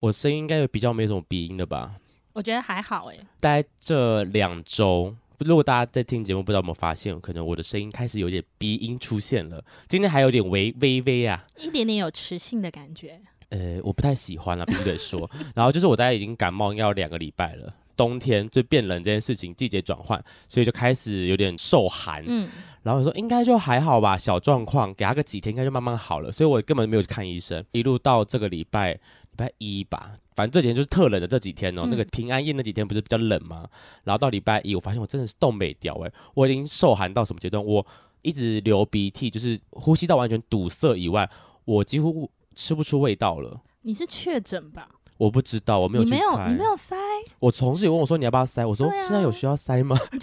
[0.00, 1.92] 我声音应该有比较没什么鼻音的吧？
[2.32, 3.16] 我觉得还好哎。
[3.38, 9.62] 大概这两周，如果大家在听节目，不知道有没有发现，可能我的声音开始有点鼻音出现了。
[9.88, 13.20] 今天还有点微微微啊，一点点有磁性的感觉。
[13.50, 15.30] 呃，我不太喜欢了，必须得说。
[15.54, 22.24] 然后就是我大概已经感冒应该有两个礼拜了，冬天就变冷这件事情，季节转换，所以就开始有点受寒。
[22.26, 22.48] 嗯，
[22.84, 26.30] 然后我说应该就还好吧，小状况，给他个几天，应该就慢慢好了。
[26.32, 28.98] 所以我根本没有去看医生，一路到这个礼拜。
[29.40, 31.82] 礼拜一吧，反正这几天就是特冷的这几天哦。
[31.84, 33.66] 嗯、那个平安夜那几天不是比较冷吗？
[34.04, 37.64] 然后到礼拜一，我发现我真的是冻未条哎，我已经受寒到什么阶段？
[37.64, 37.84] 我
[38.22, 41.28] 一直流鼻涕，就是呼吸道完全堵塞以外，
[41.64, 43.60] 我几乎吃不出味道了。
[43.82, 44.88] 你是确诊吧？
[45.16, 46.10] 我不知道，我没有去。
[46.10, 46.96] 你没有，你没有塞。
[47.38, 49.94] 我同事也问我说：“你要不要塞？”我说：“现在有需要塞吗？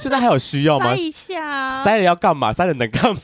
[0.00, 0.94] 现在还有需要吗？
[0.94, 1.84] 塞一下。
[1.84, 2.52] 塞了要干嘛？
[2.52, 3.20] 塞了能干嘛？”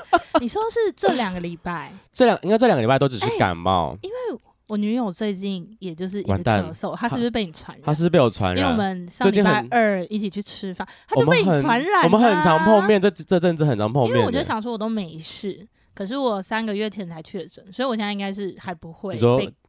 [0.40, 1.92] 你说是这两个礼拜？
[2.12, 3.96] 这两应该这两个礼拜都只是感冒。
[4.02, 7.84] 因为我女友最近也就是一直咳嗽，她是不是被你传染？
[7.86, 8.58] 她是被我传染。
[8.58, 12.02] 因为我们上礼拜二一起去吃饭，她就被你传染。
[12.04, 14.12] 我们很常碰面，这这阵子很常碰面。
[14.12, 19.18] 因为我就想说我都没事，可是我三个月前才确诊，所以我现在应该是还不会被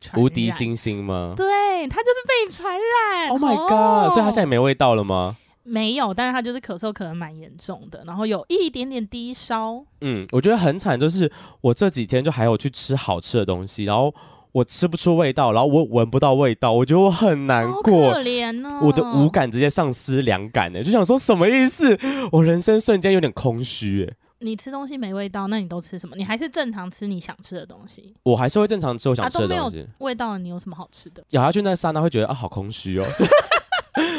[0.01, 0.23] 传染。
[0.23, 1.33] 无敌星星吗？
[1.37, 1.45] 对，
[1.87, 3.29] 她就是被你传染。
[3.29, 4.11] Oh my god！
[4.13, 5.37] 所以她现在没味道了吗？
[5.69, 9.83] 没有，但是他就是咳嗽，可能蛮严重的，然后有一点点低烧。
[9.99, 14.15] 嗯，我觉得很惨，就是我这几天就还有去吃好吃的东西，然后
[14.57, 21.95] 我吃不出味道，然后我闻不到味道，我觉得我很难过，可怜哦，我的五感直接丧失两感呢，就想说什么意思？
[22.31, 24.11] 我人生瞬间有点空虚。
[24.39, 26.15] 你吃东西没味道，那你都吃什么？
[26.15, 28.15] 你还是正常吃你想吃的东西？
[28.23, 29.61] 我还是会正常吃我想吃的东西。
[29.61, 31.23] 啊、都没有味道，你有什么好吃的？
[31.31, 33.05] 咬下去那刹那会觉得啊，好空虚哦。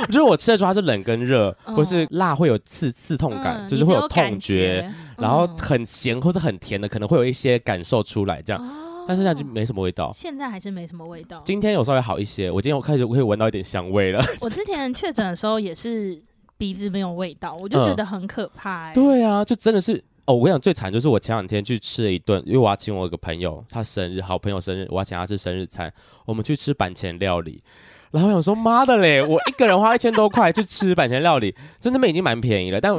[0.03, 8.62] 我觉得我吃的时候它是冷跟热，哦、或是辣会有刺刺痛感，嗯、就是会有痛觉，然后很咸或是很甜的可能会有一些感受出来，这样。
[8.62, 10.11] 哦、但是现在就没什么味道。
[10.12, 11.41] 现在还是没什么味道。
[11.42, 14.23] 今天有稍微好一些，我今天我开始会闻到一点香味了。
[14.42, 16.23] 我之前确诊的时候也是
[16.59, 18.94] 鼻子没有味道，我就觉得很可怕、欸嗯。
[18.94, 19.97] 对啊，就真的是
[20.27, 20.34] 哦。
[20.34, 25.91] 我跟你讲，最惨就是我前两天去吃了一顿，因为我要请我一个朋友他生日，好朋友生日，我要请他吃生日餐，
[26.27, 27.62] 我们去吃板前料理。
[28.10, 29.22] 然后我想说，妈的嘞！
[29.22, 32.81] 我一个人花一千多块去吃板前料理，真的已经蛮便宜了。
[32.81, 32.94] 但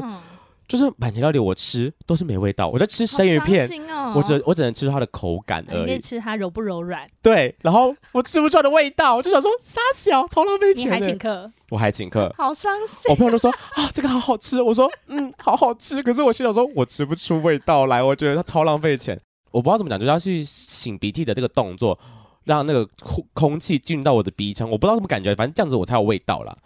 [0.70, 2.70] 就是板前料理，我吃都是没味道。
[2.70, 5.80] 我在吃生鱼片，哦、我只我只能吃出它的口感而已。
[5.82, 7.10] 你可以吃它柔不柔软？
[7.24, 10.86] 对，然后我吃不出来的味道，我就想说，傻小，超浪费钱。
[10.86, 11.52] 你还请客？
[11.72, 13.10] 我还请客，好伤心。
[13.10, 14.62] 我朋友都说啊，这个好好吃。
[14.62, 16.04] 我说嗯，好好吃。
[16.04, 19.20] 可是我心想说，我吃不出味道来，我觉得它超浪费钱。
[19.50, 22.00] 我不知道怎么讲，就是要去擤鼻涕的这个动作。
[22.46, 26.58] 让那个空空气进入到我的鼻腔，我不知道什么感觉，反正这样子我才有味道啦。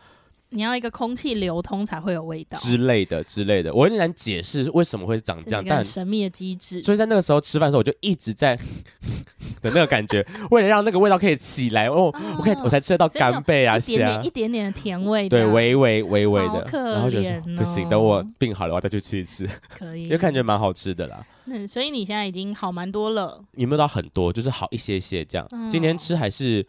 [0.53, 2.57] 你要一个空气流通才会有味道。
[2.59, 6.81] 之类的之类的，我有点难解释为什么会长这样，但神秘的机制。
[6.83, 8.55] 所以在那个时候吃饭的时候，我就一直在
[9.61, 21.25] 的那个感觉，为了让那个味道可以起来哦，哦我可以我才吃得到干贝啊，一点点一点点的甜味，对，微微微微的，哦、然后就说不行，等我病好了，我再去吃一吃，可以，因为感觉蛮好吃的啦。
[21.45, 24.31] 嗯，所以你现在已经好蛮多了，有没有到很多？
[24.31, 25.45] 就是好一些些这样。
[25.51, 26.65] 嗯、今天吃还是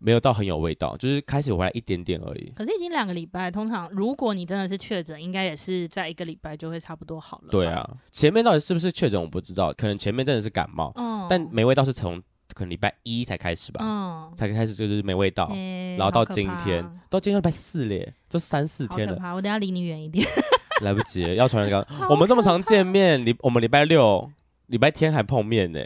[0.00, 2.52] 没有到很有味道，就是开始回来一点点而已。
[2.56, 7.48] 可是已经两个礼拜，通常如果你真的是确诊，应该也是在一个礼拜就会差不多好了。
[7.50, 12.22] 对啊，前面到底是不是确诊我不知道，可能前面真的是感冒，嗯、但没味道是从
[12.54, 19.18] 可能礼拜一才开始吧，嗯、才开始就是没味道，欸、然后到今天，到今天礼拜四咧，就三四天了。
[19.34, 20.26] 我等下离你远一点。
[20.82, 21.84] 来不及了，要传染刚。
[22.08, 24.30] 我们这么常见面，礼我们礼拜六、
[24.66, 25.80] 礼拜天还碰面呢，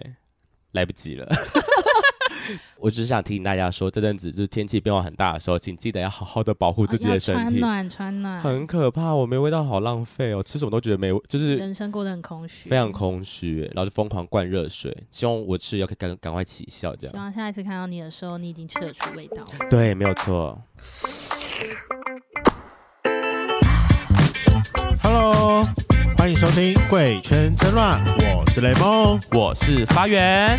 [0.72, 1.26] 来不及了。
[2.78, 7.58] 我只是想提醒大家说，这阵子就是天气变化很大的时候，请记得要好好的保护自己的身体。
[7.58, 8.41] 穿暖，穿暖。
[8.41, 17.12] 很可怕，我没味道，好浪费哦，吃什么都觉得没，就是人生过得很空虚，非常空虚，然后就疯狂灌热水，希望我吃要可以赶赶快起效，这样。
[17.12, 19.47] 希望下一次看到你的时候，你已经吃得出味道。
[19.70, 20.60] 对，没有错。
[25.03, 25.64] Hello，
[26.16, 28.03] 欢迎收听《贵圈真乱》，
[28.36, 30.59] 我是雷梦，我是发源。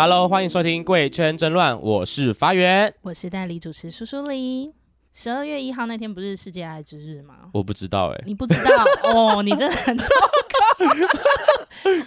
[0.00, 4.72] Hello，欢迎收听《贵圈真乱》，我是发源，我是代理主持苏苏黎。
[5.12, 7.34] 十二月一号那天不是世界爱之日吗？
[7.52, 8.70] 我不知道哎、欸，你不知道
[9.12, 10.86] 哦，你真的很糟糕。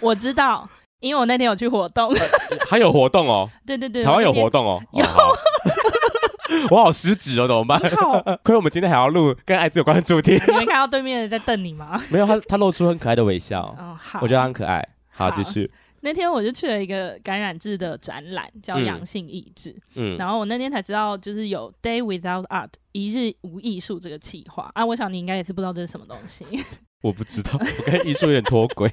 [0.00, 0.66] 我知道。
[1.00, 2.10] 因为我那天有去活动，
[2.66, 3.46] 还有活动哦。
[3.66, 4.82] 对对对，台湾有活动哦。
[4.92, 5.04] 有，
[6.70, 7.78] 我好失职哦，怎么办？
[8.42, 10.40] 亏我们今天还要录跟艾滋有关的主题。
[10.48, 12.00] 你没看到对面的在瞪你吗？
[12.08, 13.60] 没有，他他露出很可爱的微笑。
[13.78, 14.82] 哦，好，我觉得他很可爱。
[15.10, 15.70] 好，继续。
[16.04, 19.70] 那天我就去了一个感染志的展览，叫《阳性意志》。
[19.94, 24.84] 嗯，然后我那天才知道，就是有 Day Without Art 一日无艺术这个企划啊。
[24.84, 26.44] 我想你应该也是不知道这是什么东西。
[27.02, 28.92] 我不知道，我跟艺术有点脱轨。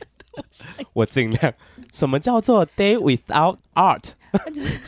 [0.94, 1.54] 我尽量。
[1.92, 4.12] 什么叫做 Day Without Art？
[4.54, 4.80] 就是，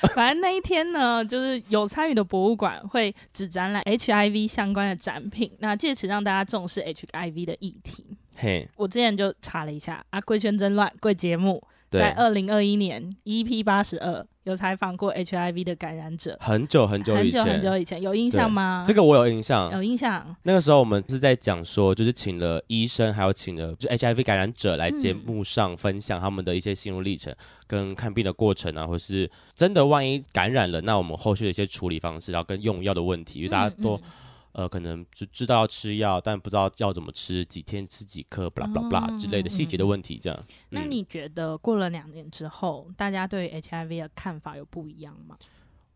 [0.14, 8.17] 反正那一天呢，就是有参与的博物馆会只展览 HIV 相关的展品，那借此让大家重视 HIV 的议题。
[8.38, 8.68] 嘿。
[8.76, 18.00] 我之前就查了一下啊，贵圈真乱贵节目，在二零二一年 EP 八十二有采访过 HIV 的感染者，很久很久以前，很久很久以前。
[18.00, 18.84] 有印象吗？
[18.86, 20.34] 这个我有印象，有印象。
[20.44, 27.36] 那个时候我们是在讲说，就是请了医生，还有请了就 HIV 感染者来节目上分享他们的一些心路历程，嗯、
[27.66, 33.96] 跟看病的过程啊，或是真的万一感染了，那我们后续的一些处理方式，然后跟用药的问题，因为大家都。
[33.96, 34.10] 嗯嗯
[34.52, 40.38] 呃，可能就知道要吃药，但不知道要怎么吃，几天吃几颗，巴拉巴拉巴拉之类的细节的问题，这样。
[40.40, 45.36] 嗯、那你觉得过了两年之后，大家对 HIV 的看法有不一样吗？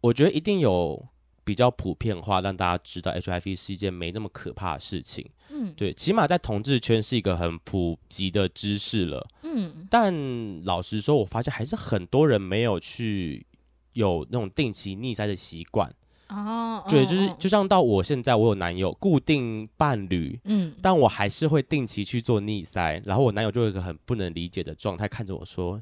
[0.00, 1.08] 我觉得一定有
[1.44, 5.28] 比较普遍化，让大家知道 HIV 是一件没那么可怕的事情。
[5.50, 9.26] 嗯，对，起码在同志圈是一个很普及的知识了。
[9.42, 13.46] 嗯，但老实说，我发现还是很多人没有去
[13.92, 15.92] 有那种定期逆塞的习惯。
[16.32, 25.80] 哦，对，就是就像到我现在，我有男友固定伴侣，嗯，但我还是会定期去做逆塞，然后我男友就有一个很不能理解的状态，看着我说：“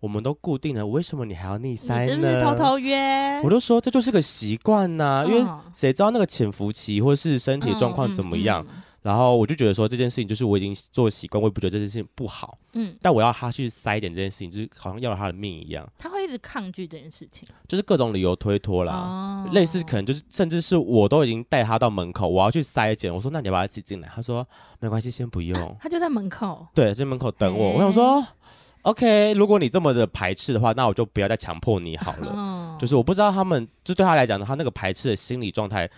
[0.00, 3.40] 我们都固定了，为什么你还要逆塞呢？”你是不是偷偷约？
[3.44, 8.66] 我都说这就是个习惯呐，因为谁知道那个潜伏期或是身体状况怎么样。
[9.02, 12.58] 然后我就觉得说这件事情就是我已经做习惯，我也不觉得这件事情不好。
[12.74, 15.90] 嗯，但我要他去筛点这件事情，就是好像要了他的命一样。
[15.96, 18.92] 他会一直抗拒这件事情，就是各种理由推脱啦。
[18.92, 24.46] 哦，类似可能就是甚至是我都已经带他到门口，我要去筛检，我说那你要把他挤进来，他说
[24.78, 25.58] 没关系，先不用。
[25.58, 27.70] 啊，他就在门口，对，在门口等我。
[27.70, 28.24] 欸，我想说
[28.82, 32.32] ，OK，如果你这么的排斥的话，那我就不要再强迫你好了。
[32.32, 35.90] 哦，就是我不知道他们就对他来讲的话，那个排斥的心理状态。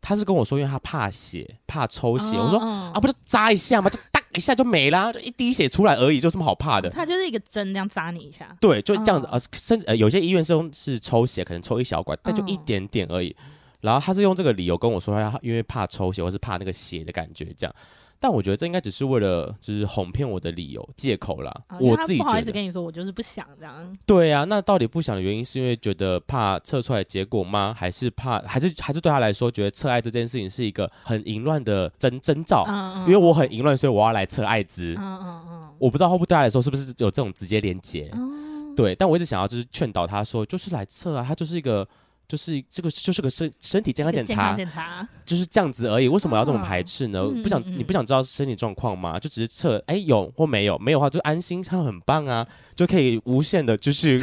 [0.00, 2.36] 他是跟我说，因为他怕血，怕抽血。
[2.36, 3.88] 我说啊，不就扎一下吗？
[3.90, 6.88] 就哒一下就没啦，就一滴血出来而已，就这么好怕的？
[6.88, 8.56] 他就是一个针这样扎你一下。
[8.60, 9.26] 对，就这样子。
[9.26, 13.34] 啊，甚至呃，有些医院是用是抽血，可能抽一小管，但就一点点而已。
[13.80, 17.74] 然后他是用这个理由跟我说，他因为怕抽血，或是怕那个血的感觉这样。
[18.18, 21.54] 但我觉得这应该只是为了就是哄骗我的理由借口啦。
[21.68, 23.96] 哦、我自己不好意思跟你说，我就是不想这样。
[24.06, 27.74] 对啊，那到底不想的原因是因为觉得怕测出来结果吗？
[27.76, 32.64] 还是怕还是还是对他来说觉得测艾滋这件事情是一个很淫乱的征征兆？
[32.68, 34.94] 嗯嗯，因为我很淫乱，所以我要来测艾滋。
[34.98, 38.10] 嗯嗯嗯，我不知道会不会对他来说是不是有这种直接连接？
[38.14, 41.86] 嗯、对，但我一直想要就是劝导他说，就是来测啊，他就是一个。
[42.28, 46.08] 就是这个就是个身身体健康检查，检查就是这样子而已。
[46.08, 47.20] 为什么要这么排斥呢？
[47.20, 49.18] 哦、不想、嗯嗯、你不想知道身体状况吗？
[49.18, 54.18] 就只是测，哎，有或没有，没有的话就安心，他很棒啊，就可以无限的 继续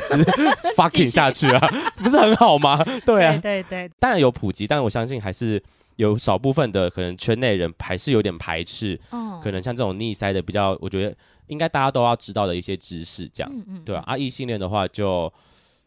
[0.75, 1.67] fucking 下去啊，
[1.97, 2.83] 不是很好吗？
[3.05, 5.61] 对啊，对，对对，当然有普及，但我相信还是
[5.95, 8.99] 有少部分的可能圈内人还是有点排斥。
[9.11, 11.15] 哦、可能像这种逆塞的比较，我觉得
[11.47, 15.31] 应该大家都要知道的一些知识，这样，嗯嗯对啊，啊，异性恋的话就。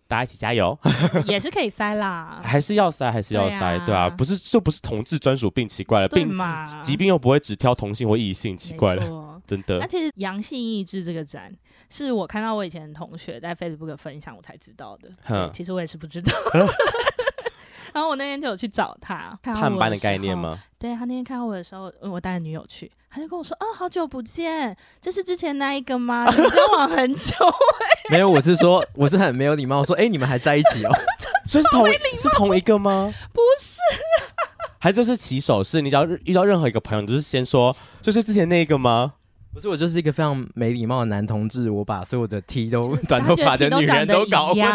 [0.08, 0.78] 大家一起加油，
[1.26, 9.78] 也是可以塞啦，还是要塞，还是要塞，对啊，对啊，不是就不是同志专属病，奇怪了，病嘛，疾病又不会只挑同性或异性，奇怪了， 真的。
[9.78, 11.52] 那其实阳性抑制这个展，
[11.90, 15.50] 是我看到我以前的同学在 Facebook 分享，我才知道的，哼。
[15.52, 16.32] 其实我也是不知道。
[17.96, 20.58] 然后我那天就有去找他，探班的概念吗？
[20.78, 26.28] 对，他那天看到我的时候，我带女友去，他就跟我说：“哦，好久不见，这是之前那一个吗？
[26.30, 27.54] 你们交 往很久、欸？
[28.12, 30.90] ”没有，我是说，我是很没有礼貌，我说：“哎、欸，你们还在一起哦？
[31.48, 31.86] ”所以是同
[32.18, 33.10] 是同一个吗？
[33.32, 33.80] 不是，
[34.78, 39.14] 还就是起手式，你只要遇到任何一个朋友，就是先说：“就是之前那个吗？”
[39.56, 44.62] 不是，我就是一个非常没礼貌的男同志，我把所有的 T 都 短头发的女人都搞混。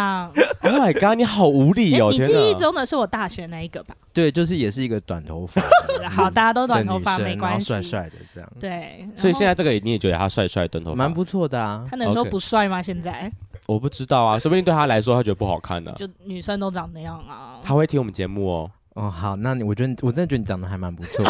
[0.62, 2.08] Oh my god，你好无理哦！
[2.10, 3.94] 你记忆中的是我大学那一个吧？
[4.12, 5.62] 对，就是也是一个短头发。
[6.08, 8.52] 好，大家都短头发没关系，帅帅的这样。
[8.58, 11.84] 对，所以现在这个你也觉得他帅帅短头发，蛮不错的啊。
[11.88, 12.82] 他能说不帅吗？
[12.82, 13.30] 现在
[13.66, 15.92] 我不知道啊，说不定对他来说他觉得不好看呢。
[15.96, 17.58] 就女生都长那样啊。
[17.62, 18.70] 他会听我们节目哦。
[18.94, 21.24] 哦，好，那你我觉得我真的觉得你长得还蛮不错，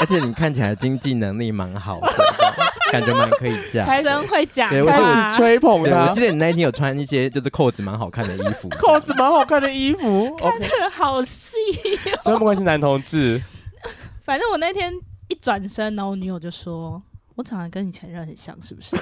[0.00, 2.08] 而且你看起来经济能力蛮好的。
[2.90, 6.06] 感觉蛮可以这样，真会讲，对，我就是吹捧的。
[6.06, 11.56] 我记得你那一天有穿一些就是扣子蛮好看的衣服， 扣子蛮好看的衣服， 看得好细。
[12.24, 13.40] 真不愧是男同志。
[14.24, 14.92] 反正我那天
[15.28, 17.02] 一转身，然后我女友就说
[17.34, 18.96] ：“我长得跟你前任很像，是不是？”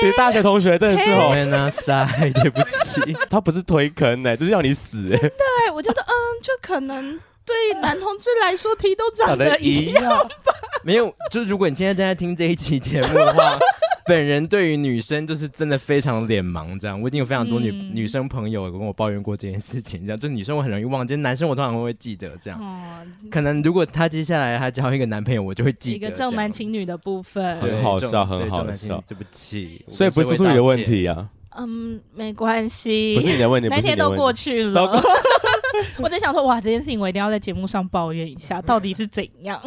[0.00, 5.18] 你大学同学真的是哦，那塞，对不起，他不是推坑哎，就是要你死哎。
[5.18, 7.18] 对，我觉得嗯，就可能。
[7.48, 10.04] 对男同志来说，T 都长得一样
[10.44, 10.54] 吧？
[10.84, 13.58] 没有，就如果你现在正在听这一期节目的话。
[14.08, 22.58] 本人对于女生就是真的非常脸盲，这样我已经有非常多女、嗯、女生朋友跟我抱怨过这件事情，这样就女生我很容易忘记，男生我通常会会记得这样。
[22.58, 29.04] 哦、可能如果她接下来她交一个男朋友，我就会记得一个重男轻女的部分，很好笑，很好笑。
[29.06, 31.28] 对不起，所以不是你的问题啊。
[31.58, 35.00] 嗯，没关系，不是你的问题，那天都过去了。
[36.00, 39.60] 我在想说，哇，这件事情我一定要在节目上抱怨一下， 到底是怎样？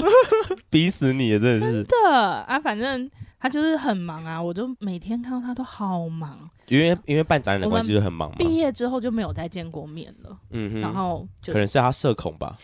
[0.70, 2.18] 逼死你，真的是真的
[2.48, 3.10] 啊，反正。
[3.44, 8.36] 他就是很忙啊，我就每天看到他都好忙，因为因为办展览的关系就很忙嘛。
[8.38, 12.56] 毕业之后就没有再见过面了，嗯哼，然后就可能是他社恐吧，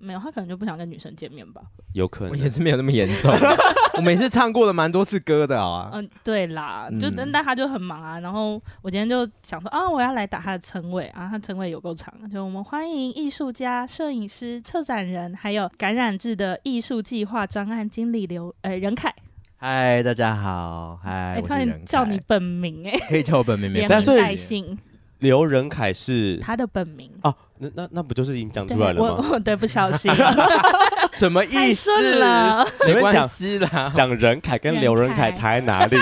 [0.00, 1.62] 没有，他可能就不想跟女生见面吧，
[1.92, 3.32] 有可能，我也是没有那么严重，
[3.96, 19.14] 我每次唱过了蛮多次歌的啊，嗯，对啦，就但他就很忙啊，然后我今天就想说啊，我要来打他的称谓啊，他称谓有够长，就我们欢迎艺术家、摄影师、策展人，还有感染制的艺术计划专案经理刘呃任凯。
[19.56, 24.78] 嗨，大家好，嗨，我是任，叫你本名哎，可以叫我本名，连名带姓。
[25.18, 27.10] 刘仁凯是他的本名。
[27.24, 29.16] 哦，那那那不就是已经讲出来了吗？
[29.18, 30.12] 我我对不小心，
[31.14, 31.90] 什么意思？
[32.18, 33.90] 了，没关系啦。
[33.94, 35.96] 讲任凯跟刘仁凯差在哪里？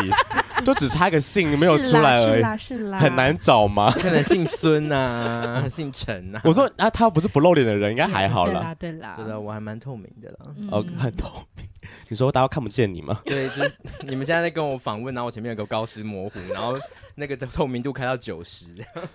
[0.65, 3.91] 都只差一个姓没有出来而已，是啦是啦，很难找吗？
[3.93, 6.41] 可能姓孙呐， 姓陈呐。
[6.45, 8.75] 我说啊，他不是不露脸的人，应该还好啦。
[8.79, 10.37] 对啦，对啦，我还蛮透明的啦，
[10.71, 11.67] 哦，很透明。
[12.09, 13.21] 你说大家看不见你吗？
[13.25, 13.73] 对，就是
[14.03, 16.75] 你们现在在跟我访问，然后我前面有个高斯模糊，然后
[17.15, 18.67] 那个透明度开到九十，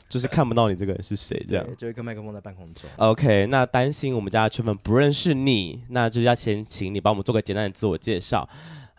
[0.09, 1.65] 就是看不到你这个人是谁，这样。
[1.77, 2.89] 就一个麦克风在半空中。
[2.97, 8.47] OK，那担心我们家的圈粉不认识你，那就是要先请你帮我们做个简单的自我介绍。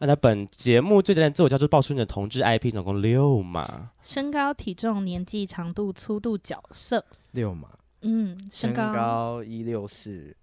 [0.03, 7.05] 那在本节目最简单的自我介绍就是报出你的同志 IP，总共六码，身高、体重、年纪、长度、粗度、角色。
[7.31, 7.69] 六码。
[8.01, 10.37] 嗯，身高一六四。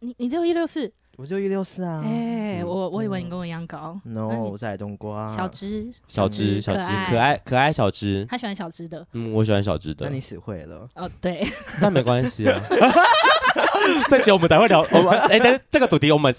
[0.00, 0.92] 你你只有一六四？
[1.16, 2.02] 我就一六四啊！
[2.04, 4.00] 哎，我我以为你跟我一样高。
[4.02, 5.28] No，我是矮冬瓜。
[5.28, 8.26] 小只，小只，小只，可爱可爱小只。
[8.28, 9.06] 他喜欢小只的。
[9.12, 10.06] 嗯，我喜欢小只的。
[10.06, 10.88] 那你死会了。
[10.96, 11.46] 哦，对。
[11.80, 12.60] 那没关系啊。
[14.10, 14.84] 这集我们等会聊。
[14.90, 16.34] 我们哎，但是这个主题我们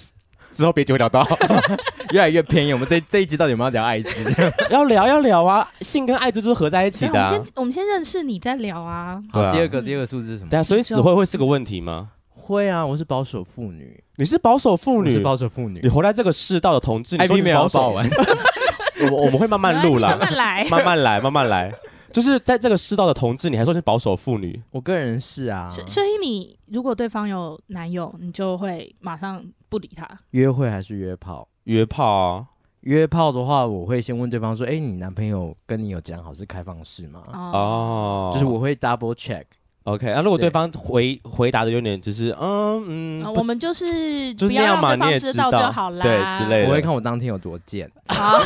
[0.54, 1.28] 之后别就会聊到。
[2.14, 2.74] 越来越偏移。
[2.74, 4.10] 我们这这一集到底有没有要聊艾滋？
[4.70, 5.68] 要聊要聊啊！
[5.82, 7.12] 性跟艾滋都是合在一起的。
[7.12, 9.20] 我们先我们先认识你再聊啊。
[9.32, 10.50] 好，第二个第二个数字是什么？
[10.52, 12.10] 对啊，所以死会会是个问题吗？
[12.36, 14.04] 会啊，我是保守妇女。
[14.18, 15.80] 你是保守妇女，是保守妇女。
[15.82, 18.08] 你活在这个世道的同志，你说你保守完，
[19.12, 21.74] 我我们会慢慢录啦，慢慢来，慢慢来，慢慢来。
[22.14, 24.62] 就是在这个世道的同志，你还说是保守妇女？
[24.72, 25.68] 我个人是啊。
[25.70, 30.08] 所以你如果对方有男友，你就会马上不理他。
[30.32, 31.48] 约会还是约炮？
[31.64, 32.46] 约炮啊。
[32.82, 39.46] 约炮的话，我会先问对方说：“哎，你男朋友跟你有讲好是开放式吗？”哦，就是我会 double check。
[39.84, 46.70] OK，那、啊、如果对方回对回答的有点就是嗯嗯，我们就是不要让对方知道就好啦，对之类的。
[46.70, 47.90] 我会看我当天有多贱。
[48.08, 48.38] 好，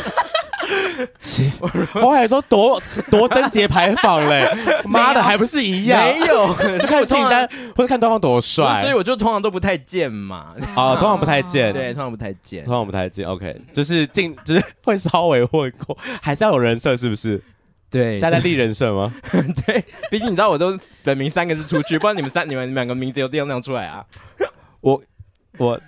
[2.02, 4.46] 我还说夺夺贞节牌坊嘞，
[4.84, 6.00] 妈的还不是一样？
[6.02, 6.46] 没有，
[6.78, 10.54] 就看听单或者看对方多帅，所以我就通常都不太贱嘛。
[10.74, 13.26] 啊，通常不太贱，对，通常不太贱，通常不太贱。
[13.26, 17.42] OK，就是进，就是会稍微混过，还是要有人设，是不是？
[17.90, 19.10] 对，现在在立人设吗？
[19.64, 24.04] 对，毕竟你知道我都本名三个字出去，不然你们三、你们两个名字有地方那样出来啊？
[24.80, 25.00] 我、
[25.58, 25.80] 我、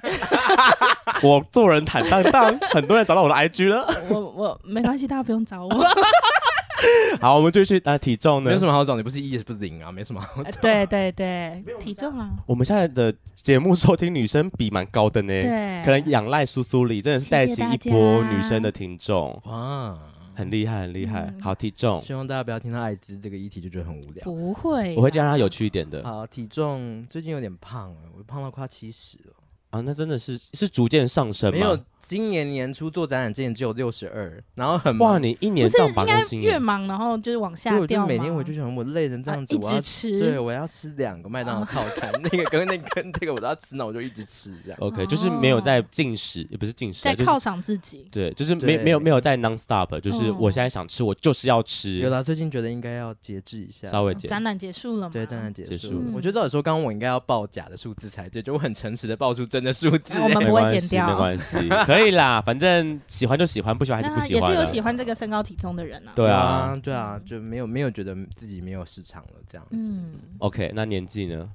[1.23, 3.87] 我做人坦荡荡，很多人找到我的 IG 了。
[4.09, 5.71] 我、我没关系，大家不用找我。
[7.21, 7.79] 好，我们继续。
[7.85, 8.49] 啊，体重呢？
[8.49, 10.61] 没有什么好找，你不是一也不是零啊，没什么好找。
[10.63, 12.31] 对对对，体重啊。
[12.47, 19.99] 我们现在的节目收听女生比蛮高的呢，对，可能仰赖苏苏里真的是带起一波女生的听众哇。
[20.33, 21.31] 很厉害，很厉害。
[21.43, 24.25] 好，体重，希望大家不要听到艾滋这个议题就觉得很无聊。
[24.25, 26.03] 不会，我会这样让它有趣一点的。
[26.03, 29.35] 好，体重最近有点胖了，我胖到快七十了。
[29.71, 31.85] 啊，那真的是是逐渐上升吗？
[32.01, 35.13] 今年年初做展览之前只有六十二，然后很忙。
[35.13, 37.87] 哇，你一年上八公斤，越忙然后就是往下掉。
[37.87, 40.19] 对，我就每天我就想我累成这样子，一直吃。
[40.19, 44.79] 对，我要吃两个麦当劳套餐， 那个跟那跟这个我都要吃，那我就一直吃这样。
[44.81, 48.07] OK，就是没有在进食，也不是进食，在犒赏自己。
[48.11, 51.99] 对，就是没没有没有在 non stop，就是我现在想吃，我就是要吃。
[51.99, 54.27] 有啦，最近觉得应该要节制一下，稍微节。
[54.27, 55.11] 展览结束了吗？
[55.13, 56.03] 对，展览结束。
[56.15, 60.15] 我觉得照理说，刚刚我应该要报假的数字才对，就我很诚实的报出真的数字。
[60.21, 61.57] 我们不会剪掉，没关系，
[61.91, 64.51] 可以啦， 反正喜欢就喜欢，不喜欢还是不喜欢。
[64.51, 66.13] 也是有喜欢这个身高体重的人啊。
[66.15, 69.77] 对啊，对啊，就没有没有觉得自己没有市场了这样子。
[69.77, 71.51] 嗯，OK，那年纪呢？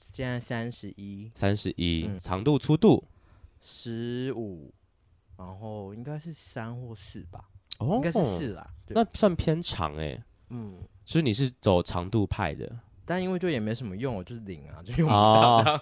[0.00, 3.04] 现在三十一，三十一，长度粗度
[3.60, 4.72] 十五，
[5.36, 7.44] 然后应该是三或四吧？
[7.78, 8.64] 哦，应该是四啦。
[8.88, 10.16] 那算偏长哎。
[10.50, 12.70] 嗯，所以你是走长度派的。
[13.06, 15.78] 但因为就也没什么用，我就是零啊，就用不到。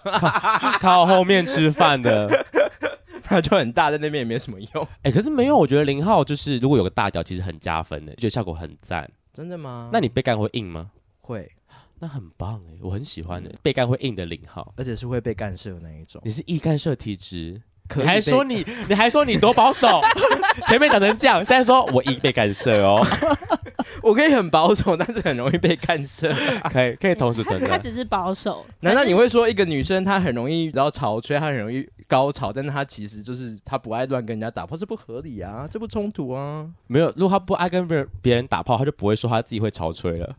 [0.79, 2.27] 靠后面吃饭的，
[3.33, 4.83] 它就很大，在那边也没什么用。
[5.01, 9.09] 哎、欸，可是没有，我觉得零号就是如果有个大屌，其实很加分的，觉得效果很赞。
[9.33, 9.89] 真的吗？
[9.91, 10.91] 那你被干会硬吗？
[11.21, 11.51] 会，
[11.99, 16.21] 那很棒哎，我很喜欢的，被干会硬的零号，而且是会被干涉的那一种。
[16.23, 17.59] 你是易干涉体质，
[17.95, 20.01] 你还说你，你还说你多保守，
[20.67, 23.05] 前面讲成这样，现在说我易被干涉哦。
[24.01, 26.29] 我可以很保守，但是很容易被干涉。
[26.69, 27.67] 可以可以同时存在。
[27.67, 28.65] 他只是保守。
[28.81, 36.65] 难道你会说一个女生她很容易然后潮吹，她很容易高潮，但是她其实就是她不爱乱跟人家打炮，是不合理啊，这不冲突啊。
[36.87, 40.35] 没有，如果她不爱跟别人别人打炮，她就不会说她自己会潮吹了。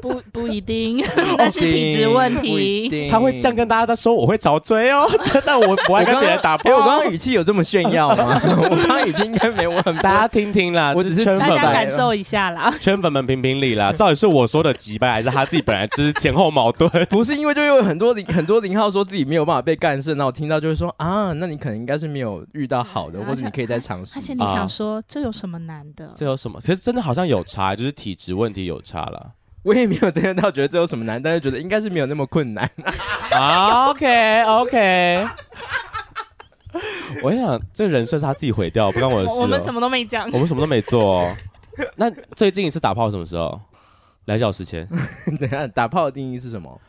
[0.00, 1.04] 不不一定，
[1.36, 3.08] 那是体质问题。
[3.10, 5.06] 他会这样跟大家在说我会潮吹哦，
[5.44, 6.70] 但我不爱跟别人打炮。
[6.70, 8.40] 因为我刚刚语气有这么炫耀吗？
[8.60, 9.96] 我刚刚语气应该没有很。
[9.96, 12.72] 大家听听啦，我只是大家感受一下啦。
[12.80, 16.90] 圈粉们评评理啦，到底是我说的急败，还是他自己本来就是前后矛盾？
[17.08, 24.18] 不是因为就有很多零很多零号说自己没有办法被干涉，那我听到就会说啊，那你可能应该是没有遇到好的，或者你可以再尝试。
[24.18, 26.12] 而且你想说这有什么难的？
[26.16, 26.60] 这有什么？
[26.60, 29.32] 其实真的好像有差，就是体质问题有差了。
[29.62, 32.68] 我也没有真的到觉得这有什么难，但是觉得应该是没有那么困难。
[33.90, 35.24] OK OK，
[37.22, 39.34] 我想这个人设是他自己毁掉，不关我的事。
[39.40, 41.26] 我们什么都没讲，我们什么都没做。
[41.96, 43.60] 那最近一次打炮什么时候？
[44.26, 44.88] 两小时前。
[45.40, 46.80] 等下，打炮的定义是什么？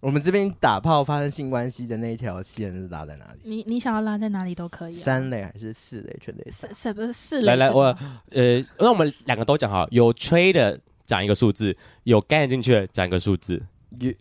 [0.00, 3.40] 我们这边打炮发生性关系的那一条线是拉在哪里？
[3.44, 5.02] 你你想要拉在哪里都可以、啊。
[5.04, 6.16] 三类还是四类？
[6.20, 6.44] 全垒？
[6.50, 7.46] 四四不是四类？
[7.46, 7.84] 来来，我
[8.30, 10.78] 呃，那我们两个都讲好，有吹的。
[11.06, 13.62] 讲一个数字，有干进去的讲一个数字，
[14.00, 14.12] 有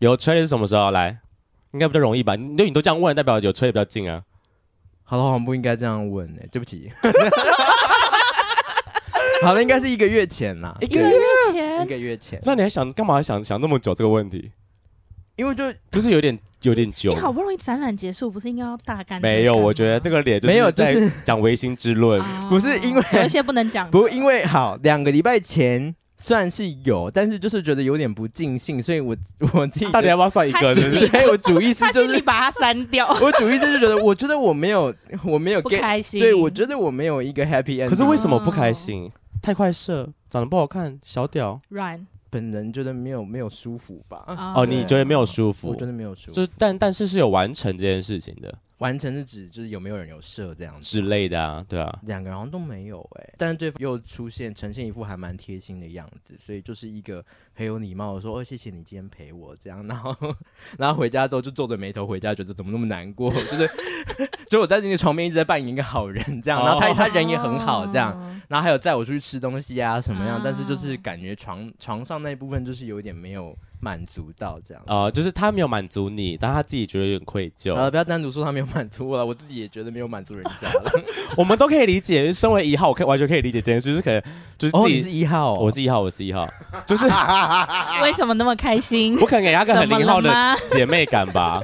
[0.00, 1.16] 有吹的是什么时候来？
[1.70, 2.34] 应该比较容易吧？
[2.34, 4.20] 你你都这样问，代表有吹的比较近啊。
[5.08, 6.90] 好了，我们不应该这样问呢、欸，对不起。
[9.42, 11.16] 好了，应该是一个月前啦，一个月
[11.52, 12.40] 前，一个月前。
[12.44, 13.22] 那你还想干嘛？
[13.22, 14.50] 想想那么久这个问题？
[15.36, 17.10] 因为就就是有点有点久。
[17.10, 19.20] 你好不容易展览结束，不是应该要大干？
[19.20, 25.94] 没有，我觉得这个脸没有，就是讲唯心之论，不是因为有一些不能讲，不因为好两个礼拜前。
[26.26, 29.16] 算是有，但是就是觉得有点不尽兴，所以我
[29.54, 30.74] 我自己到底要不要算一个？
[30.74, 33.06] 对，我主意是就是你把它删掉。
[33.22, 34.92] 我主意是觉得，我觉得我没有，
[35.22, 36.18] 我没有不开心。
[36.18, 37.88] 对，我觉得我没有一个 happy end。
[37.88, 39.04] 可是为什么不开心？
[39.04, 41.60] 哦、太快射，长得不好看，小屌。
[41.68, 42.04] 软。
[42.28, 44.24] 本人觉得没有没有舒服吧？
[44.56, 45.68] 哦，你觉得没有舒服？
[45.68, 46.32] 我觉得没有舒服。
[46.32, 48.52] 就但但是是有完成这件事情的。
[48.78, 60.14] 完成是指就是有没有人有射这样子之类的啊，对啊，两个人好像都没有哎、欸，但是对方又出现呈现一副还蛮贴心的样子，所以就是一个很有礼貌的说哦谢谢你今天陪我这样， 然后
[60.78, 63.70] 然后回家之后就皱着眉头回家，觉得怎么那么难过， 就是
[64.48, 68.12] 就我在你的床边一直在扮演一个好人这样，然后他他人也很好这样，
[68.48, 73.56] 然后还有载我出去吃东西啊什么样，但是就是感觉床床上那一部分就是有点没有。
[73.80, 77.74] 满足到这样哦、呃，就是他没有满足你，但他自己觉得有点愧疚。
[77.74, 80.90] 呃，不要单独说他没有满足我了，我自己也觉得没有满足人家了。
[81.36, 84.20] 我们都可以理解，身为一号，我可以完全可以理解这件事，就是可能
[84.58, 86.46] 就是自己、哦、你是一号、哦，我是一号，我是一号，
[86.86, 87.04] 就是
[88.02, 89.16] 为什么那么开心？
[89.20, 90.32] 我可能给他个很零号的
[90.70, 91.60] 姐妹感吧。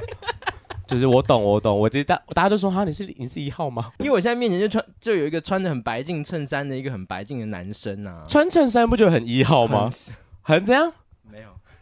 [0.85, 3.89] 就是我懂，我懂，我直接大大家都说哈，你是你是一号吗？
[3.99, 9.89] 因为我现在面前就穿就有一个穿的很白净衬衫的一个很白净的男生啊，穿衬衫不就很一号吗？
[10.43, 10.91] 很，很怎样？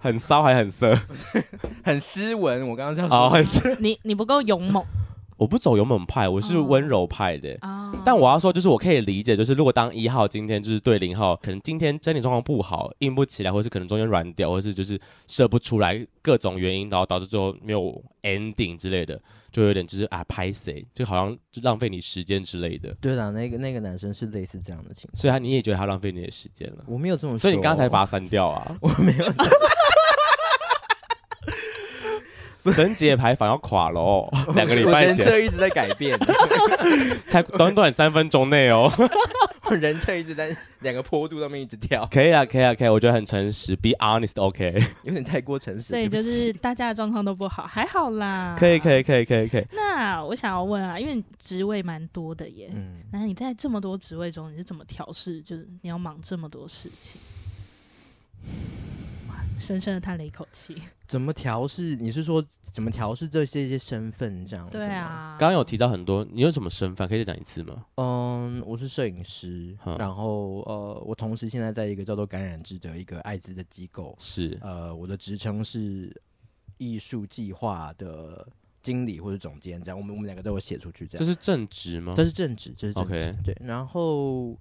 [0.01, 0.97] 很骚还很色，
[1.83, 2.67] 很斯文。
[2.67, 4.83] 我刚刚这样说，哦、你你不够勇猛。
[5.41, 7.57] 我不走勇猛派，我是温柔派的。
[7.63, 19.19] 哦、但我要说，就是我可以理解，就是如果当一号今天就是对零号，可能今天身体状况不好，硬不起来，或是可能中间软掉，或是就是射不出来，各种原因，然后导致最后没有 ending 之类的，
[19.51, 22.95] 就有点就是啊拍谁，就好像就浪费你时间之类的。
[23.01, 26.83] 对的，那个那个男生是类似这样的情况，所以他你也觉得他浪费你的时间了？
[26.85, 28.77] 我没有这种说，所以你刚才把他删掉啊？
[28.79, 29.25] 我没有。
[32.75, 36.17] 贞节牌坊要垮了哦， 两个礼拜前，人设一直在改变，
[37.27, 38.91] 才短短三分钟内哦，
[39.71, 42.07] 人设一直在两个坡度上面一直跳。
[42.11, 45.81] 可以啊，可以啊，可以，我觉得很诚实，be honest，OK，有点太过诚实。
[45.81, 48.55] 所以就是大家的状况都不好，还好啦。
[48.59, 49.65] 可以，可以，可以，可以，可以。
[49.71, 55.41] 那我想要问啊，因为职位蛮多的耶，嗯，那你在这么多职位中，你是怎么调试？
[55.41, 57.19] 就是你要忙这么多事情。
[59.61, 60.75] 深深的叹了一口气。
[61.07, 61.95] 怎么调试？
[61.95, 64.77] 你是说怎么调试这些一些身份这样子？
[64.77, 67.07] 对啊，刚刚有提到很多，你有什么身份？
[67.07, 67.85] 可以再讲一次吗？
[67.95, 76.15] 嗯，我是摄影师，嗯、然后呃，我同时现在在一个叫做感染制的一个艾滋的机构，是呃，我的职称是
[76.77, 78.47] 艺术计划的
[78.81, 79.97] 经理或者总监，这样。
[79.97, 81.19] 我们我们两个都有写出去，这样。
[81.19, 82.13] 这是正职吗？
[82.15, 83.35] 这是正职，这是正职。
[83.43, 84.57] 对，然后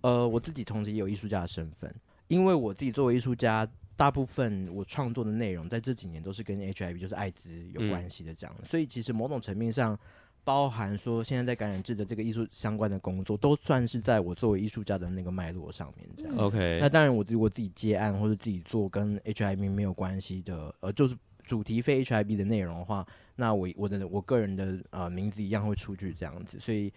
[0.00, 1.94] 呃，我自己同时也有艺术家的身份，
[2.26, 3.68] 因为我自己作为艺术家。
[4.02, 9.96] 大部分我创作的内容在这几年都是跟 HIV，就是艾滋有关系的这样，嗯、所以其实某种层面上，
[10.42, 16.36] 包含说现在在感染制的这个艺术相关的工作，都算是在我作为艺术家的那个脉络上面这样。
[16.36, 26.92] OK，那当然，我如果自己接案或者自己做跟 HIV 没有关系的，呃，就是主题非 HIV 的内容的话，那我我的我个人的呃名字一样会出去这样子，所以。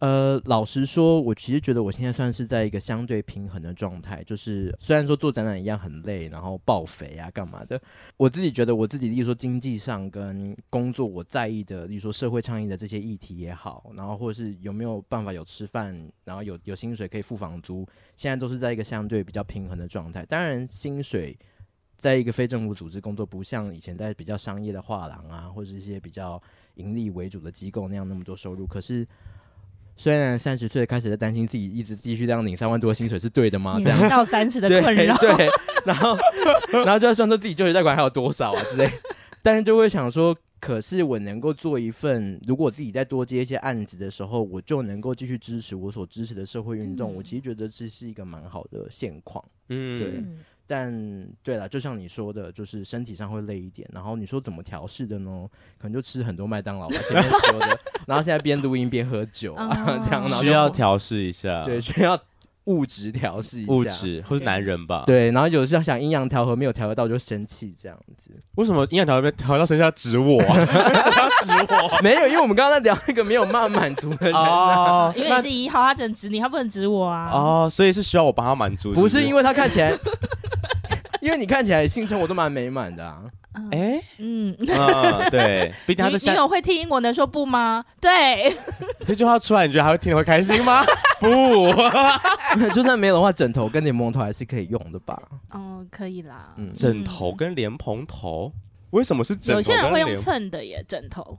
[0.00, 4.22] 呃，老实说，我其实觉得我现在算是在一个相对平衡的状态。
[4.24, 7.80] 就是虽然说做展览一样很累，然后爆肥啊，干嘛的，
[8.18, 20.26] 我自己觉得我自己，例如说经济上跟工作我在意的，例如说社会倡议的这些议题也好，然后或者是有没有办法有吃饭，然后有有薪水可以付房租，现在都是在一个相对比较平衡的状态。
[20.26, 21.38] 当然，薪水
[21.96, 26.42] 在一个非政府组织工作，不像以前在比较商业的画廊啊，或者是一些比较
[26.74, 29.06] 盈利为主的机构那样那么多收入，可是。
[29.96, 33.80] 虽然三十岁开始在担心自己一直继续这样领三万多的薪水是对的吗？
[33.82, 35.48] 这样到三十的 困扰，对，
[35.84, 36.16] 然后
[36.84, 38.90] 然后就要算说自己就业贷款还有多少啊之类，
[39.42, 47.12] 但是就会想说，可是我能够做一份，如果我自己再多接一些案子的时候，我就能够继续支持我所支持的社会运动。
[47.12, 50.24] 嗯、我其实觉得这是一个蛮好的现况，嗯，对。
[50.66, 53.88] 但对了，就像你说的，就是身体上会累一点。
[53.92, 55.46] 然后你说怎么调试的呢？
[55.78, 57.78] 可能就吃很多麦当劳吧，前面说的。
[58.06, 59.68] 然后现在边录音边喝酒啊，
[60.02, 61.62] 这样然后需要调试一下。
[61.62, 62.18] 对，需要
[62.64, 63.72] 物质调试一下。
[63.72, 65.04] 物质或是男人吧。
[65.06, 68.30] 对，然后有时候想阴阳调和没有调和到就生气这样子。
[68.54, 70.38] 为什么阴阳调和没调和到生气要指我？
[70.40, 71.98] 为什么要指我？
[72.02, 75.12] 没有，因为我们刚刚在聊那个没有办法满足的人啊。
[75.14, 77.30] 因为你是一号，他只能指你，他不能指我啊。
[77.32, 78.92] 哦，所以是需要我帮他满足。
[78.94, 79.94] 不是因为他看起来。
[81.24, 83.22] 因为你看起来性生活都蛮美满的啊，
[83.70, 86.30] 哎，嗯，嗯，对， 毕竟他是。
[86.30, 87.82] 你有会听英文能说不吗？
[87.98, 88.54] 对，
[89.06, 90.84] 这句话出来，你觉得还会听得会开心吗？
[91.18, 95.18] 不，就算没有的话，枕头跟莲蓬头还是可以用的吧？
[95.52, 96.52] 哦，可以啦。
[96.56, 98.52] 嗯，枕头跟莲蓬头，
[98.90, 99.58] 为什么是枕头？
[99.58, 101.38] 有些人会用蹭的耶，枕头。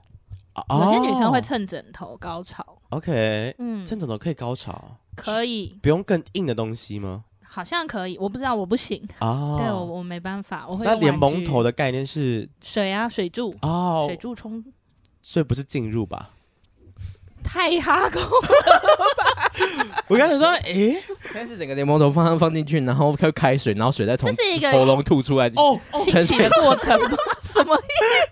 [0.70, 2.64] 有些女生会蹭枕头高潮。
[2.88, 4.96] OK，嗯，蹭枕头可以高潮？
[5.14, 5.78] 可以。
[5.82, 7.24] 不用更硬的东西吗？
[7.56, 9.54] 好像可以，我不知道，我不行啊。
[9.56, 10.84] 对，我我没办法，我会。
[10.84, 14.62] 那连蒙头的概念是水啊，水柱哦，水柱冲，
[15.22, 16.32] 所以不是进入吧？
[17.42, 18.28] 太哈工了
[19.16, 20.02] 吧！
[20.08, 21.00] 我刚才说，诶，
[21.32, 24.30] 但是整个连蒙头放放进去，然后开开水，然后水再从
[24.72, 27.16] 喉咙吐出来哦，清洗的过程吗？
[27.56, 27.80] 什么意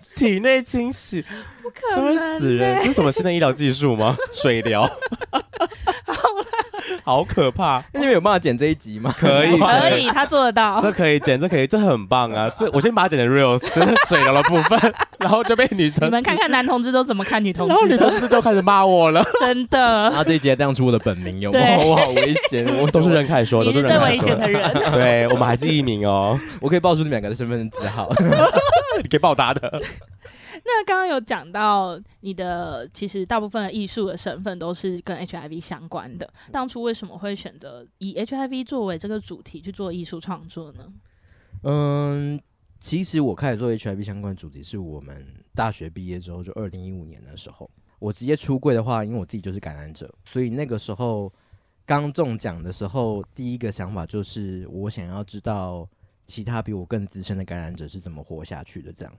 [0.01, 0.15] 思？
[0.15, 1.23] 体内清洗？
[1.61, 2.77] 不可能，会死人！
[2.79, 4.15] 这是什么新的医疗技术吗？
[4.31, 4.89] 水疗？
[7.03, 7.83] 好可怕！
[7.93, 9.13] 那你们有办法剪这一集吗？
[9.17, 10.81] 可以，可以，他做得到。
[10.81, 12.51] 这可以剪，这可以，这很棒啊！
[12.57, 16.07] 这我先把它剪成 reels，就是水流的部分， 然后就被女生。
[16.07, 19.79] 你们看看男同志都怎么看女同志，然后女同志就开始骂我了，真的。
[19.79, 21.59] 然后这一集还亮出我的本名，有吗？
[21.83, 24.73] 我好危险，我都是任凯说，都是最危险的人。
[24.91, 28.09] 对，我们还是一名哦，我可以报出你们两个的身份证字号，
[29.03, 29.61] 你可以报答的。
[30.63, 36.27] 那刚刚有讲到你的，其实大部分的艺术的身份都是跟 HIV 相关的。
[36.51, 40.91] 当初为什么会选择以 HIV 作为这个主题去做艺术创作呢？
[41.63, 42.39] 嗯，
[42.79, 51.31] 其实我开始做 HIV 相关的主题是我们大学毕业之后，就二零一五年的时候，我直接出柜的话，因为我自己就是感染者，所以那个时候
[51.85, 55.87] 刚中奖的时候，第一个想法就是我想要知道
[56.25, 59.13] 其他比我更资深的感染者是怎么活下去的，这样，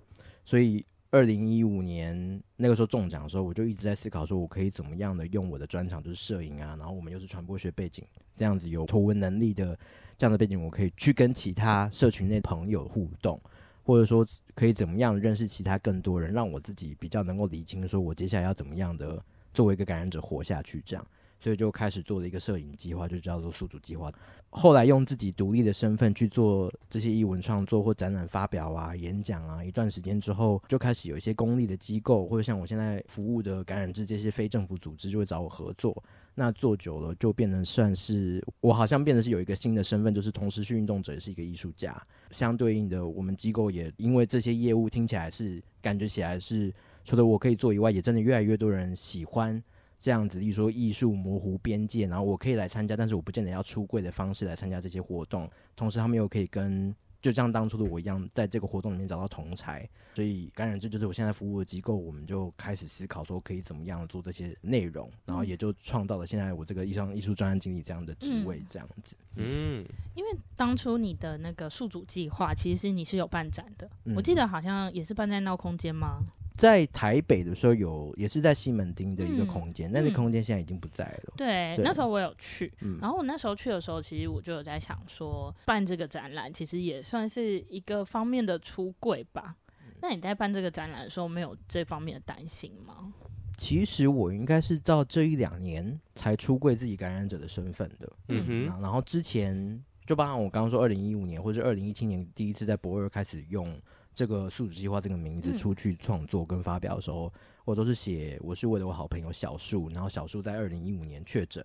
[0.45, 0.85] 所以。
[1.13, 9.79] 二零一五年那个时候中奖的时候，我就一直在思考，说我可以怎么样的用我的专长，就是摄影啊，然后我们又是传播学背景，这样子有图文能力的
[10.19, 13.41] 这样的背景，我可以去跟其他社群内朋友互动，
[13.85, 21.07] 或者说可以怎么样认识其他更多人，让我自己比较能够理清，说我接下来要怎么样的作为一个感染者活下去，这样。
[21.47, 24.13] 所以就开始做了一个摄影计划，就叫做宿主计划。
[24.51, 36.03] 后来用自己独立的身份去做这些艺文创作或展览发表啊、演讲啊，一段时间之后，就开始有一些公立的机构，或者像我现在服务的感染制这些非政府组织，就会找我合作。
[36.35, 41.97] 那做久了，就变成算是我好像变得是有一个新的身份，就是同时是运动者，也是一个艺术家。
[42.33, 49.63] 相对应的，我们机构也因为这些业务听起来是感觉起来是除了我可以做以外，也真的越来越多人喜欢。
[49.99, 55.51] 这样子，例如说艺术模糊边界，然后我可以来参加，但是我不见得要出柜的方式来参加这些活动。
[55.75, 59.89] 同时，他们又可以跟就像当初的我一样，在这个活动里面找到同才。
[60.15, 69.17] 所以，感染这就是我现在服务的机构，我们就开始思考说可以怎么样做这些内容，然后也就创造了现在我这个艺商艺术专案经理这样的职位，这样子。
[69.35, 76.21] 嗯，因为当初你的那个宿主计划，其实是你是有办展的，嗯、我记得好像也是办在闹空间吗？
[76.57, 81.35] 在台北的时候有，也是在西门町的一个空间，那、嗯、个空间现在已经不在了。
[81.37, 89.57] 对，对那时候我有去，嗯、然后我那时候去的时候，其实我就有在想说，办这个展览其实也算是一个方面的出柜吧。
[89.85, 93.13] 嗯、那你在办这个展览的时候，没有这方面的担心吗？
[93.59, 98.13] 其实我应该是到这一两年才出柜自己感染者的身份的。
[98.29, 103.81] 嗯哼，然后之前就包含我刚刚说，二零一五年或者二零一七年第一次在博二开始用
[104.17, 107.31] 这个素质计划这个名字出去创作跟发表的时候，
[107.67, 111.63] 我都是写我是为了我好朋友小树，然后小树在二零一五年确诊。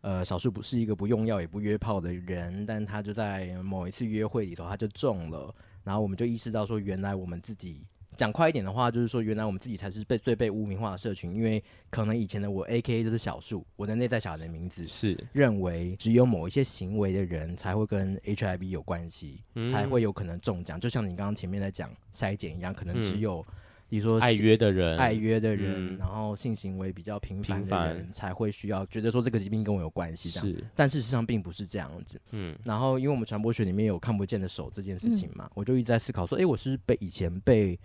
[0.00, 15.18] 呃，小树不是一个不用药也不约炮的人，但他就在某一次约会里头他就中了，然后我们就意识到说，原来我们自己讲快一点的话，就是说原来我们自己才是被最被污名化的社群，因为可能以前的我 AKA 就是小树，我的内在小孩的名字是。
[15.32, 23.44] 认为只有某一些行为的人才会跟 HIV 有关系，嗯、才会有可能中奖，就像你刚刚前面在讲筛检一样，可能只有。
[23.48, 23.54] 嗯。
[23.92, 30.48] 比如说爱约的人，爱约的人，嗯、然后性行为比较频繁的人才会需要觉得说这个疾病跟我有关系，这样。
[30.48, 32.18] 是，但事实上并不是这样子。
[32.30, 37.78] 嗯，然后因为我们传播学里面有看不见的手这件事情嘛，嗯、我就一直在思考说，哎，我是被以前被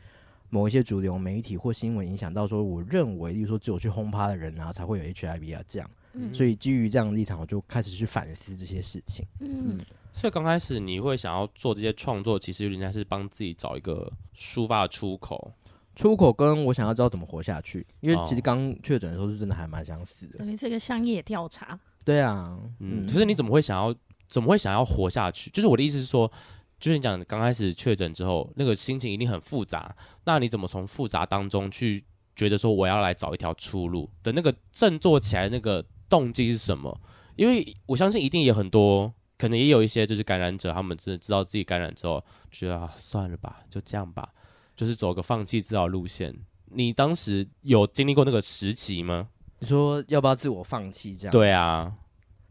[0.49, 5.89] 某一些主流媒体或新闻影响到，说我认为，例如说只有去轰趴的人啊才会有 HIV 啊这样。
[6.13, 9.25] 嗯，所以基于这样的立场，我就开始去反思这些事情。
[9.39, 15.53] 嗯，嗯，所以刚开始你会想要做这些创作，其实人家是帮自己找一个抒发的出口。
[15.95, 20.37] 出口跟我想要知道怎么活下去，因为其实刚确诊的时候是真的还蛮想死的。
[20.37, 21.79] 等于是一个商业调查。
[22.05, 23.93] 对啊，嗯，可是你怎么会想要
[24.29, 25.49] 怎么会想要活下去？
[25.49, 26.31] 就是我的意思是说，
[26.79, 29.95] 就是你讲刚开始确诊之后，那个心情一定很复杂。
[30.25, 32.03] 那你怎么从复杂当中去
[32.35, 36.99] 觉得说我要来找一条出路的那个振作起来那个动机是什么？
[37.35, 44.29] 因为我相信一定有很多，可能也有一些就是感染者，他们真的知道自己感染之后，觉得啊算了吧，就这样吧。
[44.75, 46.31] 就是走个放弃治疗路线，
[46.65, 49.29] 你当时有经历过那个时期吗？
[49.57, 51.31] 你说要不要自我放弃这样？
[51.31, 51.91] 对啊，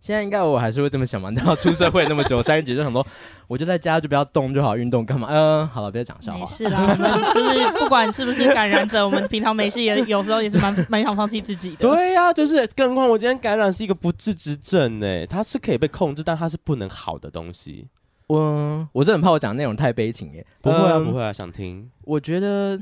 [0.00, 1.30] 现在应该我还是会这么想嘛。
[1.30, 3.04] 然后出社会那么久， 三十几就很多，
[3.48, 5.28] 我就在家就不要动就好，运动干嘛？
[5.30, 6.38] 嗯，好了，别讲笑话。
[6.38, 11.76] 没事啦，我们就是不管是不是感染者，我们平常没事也有时候也是蛮蛮想放弃自己的。
[11.88, 17.88] 对呀、啊，就是更何况我今天感染是一个不治之症呢，它是可以被控制，但它是不能好的东西。
[18.28, 21.88] 我我是很怕我讲的内容太悲情耶，不会啊，不会啊，想听。
[22.02, 22.76] 我觉得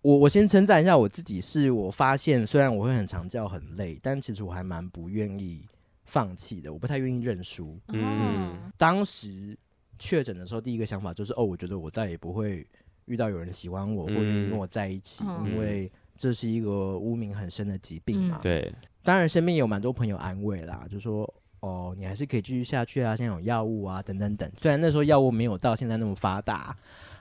[0.00, 5.60] 我我先称赞一下我自己，是我发现虽然我会很常叫很累，但其实我还蛮不愿意
[6.06, 7.78] 放弃的，我不太愿意认输。
[7.92, 9.56] 嗯，当时
[9.98, 12.66] 确诊的时候，第一个想法就是哦，我觉得我再也不会
[13.04, 18.38] 遇到有人喜欢我，或者跟我在一起，因为这是一个污名很深的疾病嘛。
[18.40, 21.30] 对，当然身边有蛮多朋友安慰啦，就说。
[21.60, 24.48] 哦，你还是可以继续下去啊，现在有药物啊，等等等。
[24.56, 26.76] 虽然那时候药物没有到现在那么发达，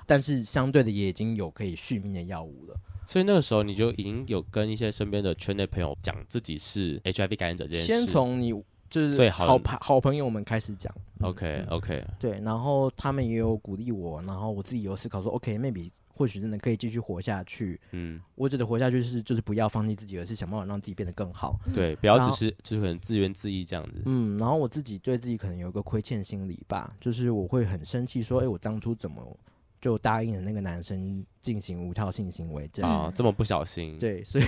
[0.05, 2.75] 但是相对的也已经有可以续命的药物了。
[3.07, 7.85] 所以那个时候你就已经有跟一些身边的圈内朋友讲自己是 HIV 感染者这件事。
[7.87, 8.53] 先从你
[8.89, 10.93] 就是最好朋，好朋友们开始讲。
[11.21, 15.91] OK OK，对，然后他们也有鼓励我，然后我自己有思考说，OK，maybe。
[16.17, 17.77] 或许真的可以继续活下去。
[17.91, 21.59] 嗯，我觉得活下去是就是不要放弃自己，而是想办法让自己变得更好。
[21.73, 24.01] 对，不要只是就是可能自怨自艾这样子。
[24.05, 29.37] 嗯，然后我自己对自己可能有一个亏欠心理吧，就是我会很生气，说：“哎、欸，我当初怎么
[29.81, 32.69] 就答应了那个男生进行无套性行为？
[32.73, 34.45] 这样啊，这么不小心。”对，所以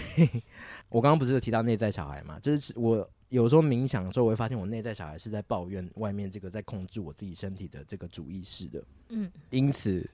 [0.89, 2.39] 我刚刚不是有提到内在小孩嘛？
[2.39, 8.83] 就是我有时候冥想的时候，我会发现我内在小孩是在抱怨外面这个在控制我自己身体的这个主意识的。
[9.09, 10.09] 嗯，因此。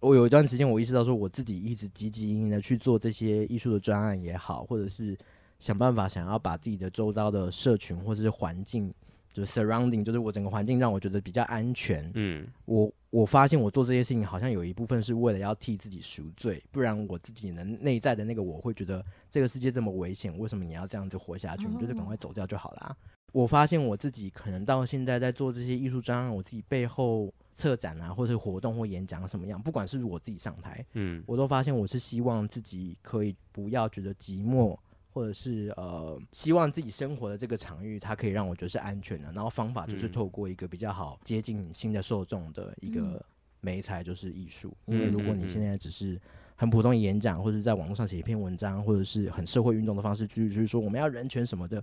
[0.00, 5.16] 我有一段时间，我意识到说，我自己一直积极营营的去做这些艺术的专案也好，或者是
[5.60, 8.92] 想办法想要把自己的周遭的社群或者是环境，
[9.32, 12.10] 就是 surrounding，就是我整个环境让我觉得比较安全。
[12.14, 21.66] 嗯，我我发现我做这些事情好像有一部分是为了要替自己赎罪，不然我自己能内在的那个我会觉得这个世界这么危险，为什么你要这样子活下去？
[21.66, 22.96] 你就是赶快走掉就好啦。
[23.32, 27.32] 我发现我自己可能到现在在做这些艺术专案，我自己背后。
[27.54, 34.74] 策展啊，或者是活动或演讲什么样，不管是不是我自己上台，嗯，我都发现我是希望自己可以不要觉得寂寞，
[35.12, 39.30] 或者是呃，希望自己生活的这个场域，它可以让我觉得是安全的。
[39.32, 43.24] 然后方法就是透过一个比较好接近新的受众的一个
[43.60, 44.74] 媒材，就是艺术。
[44.86, 46.20] 因为如果你现在只是
[46.56, 51.82] 很普通的演讲，或者在网络上写一篇文章，或者是很社会运动的方式，就是说我们要人权什么的。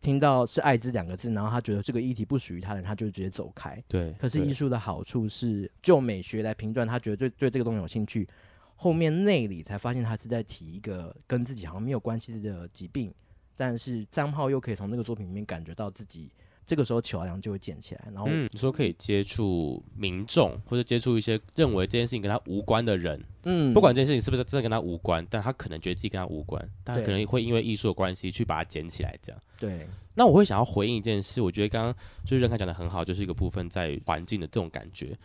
[0.00, 3.82] 听到是艾滋两个字，然后他觉得这个议题不属于他的人，他就直接走开。
[3.88, 4.12] 对。
[4.12, 8.24] 可是艺术的好处是，就美学来评断，他觉得对对这个东西有兴趣，
[8.80, 13.12] 后面内里才发现他是在提一个跟自己好像没有关系的疾病，
[13.56, 16.30] 但是张浩又可以从那个作品里面感觉到自己。
[16.64, 18.04] 这个时候，桥梁就会建起来。
[18.12, 23.18] 然后，嗯，你说可以接触民众，或者接触一些认为这件事情跟他无关的人。
[23.44, 29.40] 嗯，不管这件事情是不是真的跟他无关，但他可能觉得自己跟他无关，但他可能会因为艺术的关系去把它捡起来，这样。
[29.58, 29.88] 对。
[30.12, 35.16] 那我会想要回应一件事，我觉得刚刚就是任凯讲的很好，就是一个部分在环境的这种感觉。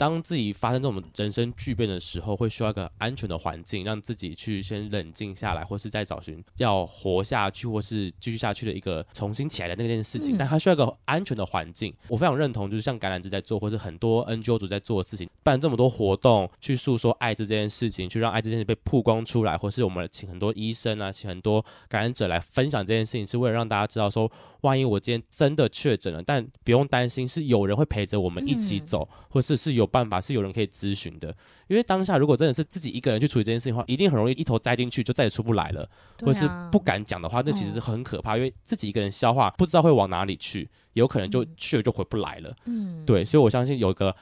[0.00, 10.36] 当自己发生这种人生巨变的时候，会需要一个安全的环境，让自己去先冷静下来，或是再找寻要活下去，或是继续下去的一个重新起来的那件事情。
[10.36, 11.94] 嗯、但他需要一个安全的环境。
[12.08, 24.32] 我非常认同，就是像橄榄枝在做，或是很多 NGO 组在做的事情，办这么多活动，去诉说艾滋这件事情，去让艾滋这件事被曝光出来，或是我们请很多医生啊，请很多感染者来分享这件事情，是为了让大家知道说，
[24.62, 29.89] 万一我今天真的确诊了，但不用担心，是有人会陪着我们一起走，嗯、或是是有。
[29.90, 31.28] 办法是有人可以咨询的，
[31.66, 35.82] 因为当下如果真的是自己一个人去处理这件事情的话，一定很容易一头栽进去，就再也出不来了。
[35.82, 42.54] 啊、或是不敢讲的话，那其实是很可怕，嗯、因为自己一个人消化，不知道会往哪里去，有可能就去了就回不来了。
[42.66, 44.14] 嗯，对，所以我相信有一个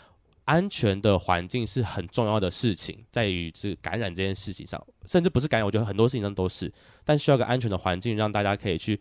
[0.45, 6.73] 安全的环境是很重要的事情，在于是感染这件事情上，甚至不是感染，我觉得很多事情上都是，
[7.05, 8.99] 但需要一个安全的环境，让大家可以去。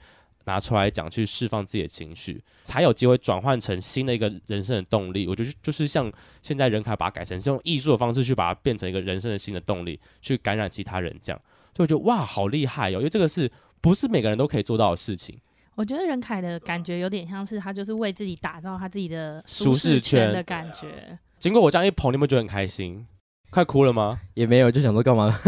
[0.47, 5.27] 拿出来讲，去释放自己的情绪，才有机会转换成新的一个人生的动力。
[5.27, 11.39] 我觉得就是像现在任凯把它改成是用艺术的方式去把它变成一个人生的新的动力，去感染其他人，这样
[11.73, 12.97] 就我觉得哇，好厉害哦！
[12.97, 15.38] 因为这个是不是每个人都可以做到的事情？
[15.75, 21.19] 我觉得任凯的感觉有点像是他就是为自己打造他自己的舒适圈的感觉。
[21.38, 23.05] 经过我这样一捧，你们觉得很开心？
[23.49, 24.19] 快哭了吗？
[24.33, 25.33] 也没有，就想说干嘛？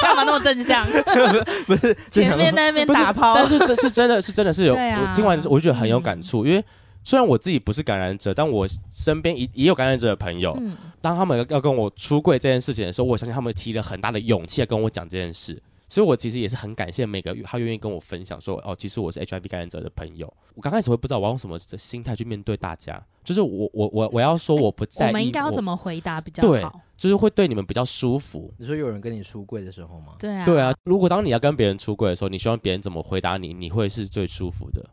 [0.00, 0.86] 干嘛那么正向？
[1.66, 4.74] 不是前面那边打抛，但是这是真的是真的是有。
[4.74, 6.64] 啊、我听完我就觉得很有感触，嗯、因为
[7.04, 10.56] 虽然我自己不是感染者，但我身边也也有感染者的朋友。
[10.60, 15.60] 嗯、当他们要跟我出柜这件事情的时候，我相信他们提了很大的勇气来跟我讲这件事。
[15.88, 20.32] 所以，我其实也是很感谢每个他愿意跟我分享说，哦，其实我是 HIV 感染者的朋友。
[20.54, 26.48] 我刚开始会不知道我要用什么心态去面对大家，就是我我我我要说我不在意，我们应该要怎么回答比较好？
[26.48, 26.64] 对，
[26.96, 28.52] 就是会对你们比较舒服。
[28.58, 30.14] 你说有人跟你出柜的时候吗？
[30.18, 30.74] 对啊，对啊。
[30.84, 34.84] 如果当你要跟别人出柜的时候，你希望别人怎么回答你，你会是最舒服的。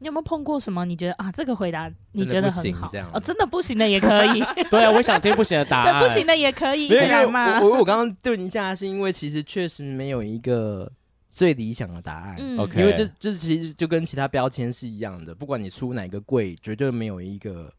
[0.00, 0.84] 你有没有碰过什么？
[0.84, 4.42] 你觉得啊，这个回答你觉得很好哦，真的不行的也可以。
[4.70, 6.02] 对啊，我想听不行的答 案。
[6.02, 7.60] 不行的也可以，这样吗？
[7.60, 10.90] 我我刚刚对一下是因为其实确实没有一个
[11.30, 12.36] 最理想的答案。
[12.38, 17.72] 嗯，OK，因为这这其实就跟其他标签是一样的，不管你出哪个柜，绝对没有一个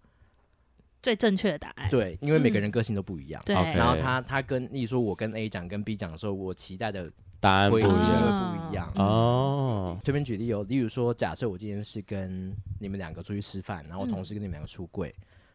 [1.02, 1.90] 最正确的答案。
[1.90, 3.42] 对，因为每个人个性都不一样。
[3.46, 7.10] 对，然后他他跟你说，我跟 A 讲跟 B 讲的时候，我期待的。
[7.40, 8.92] 答案不一样，不一样。
[8.96, 9.98] 哦。
[10.04, 15.14] 这边举例有，例如说，假设我今天是跟你们两个出去吃饭，然后同时跟你们两个出柜，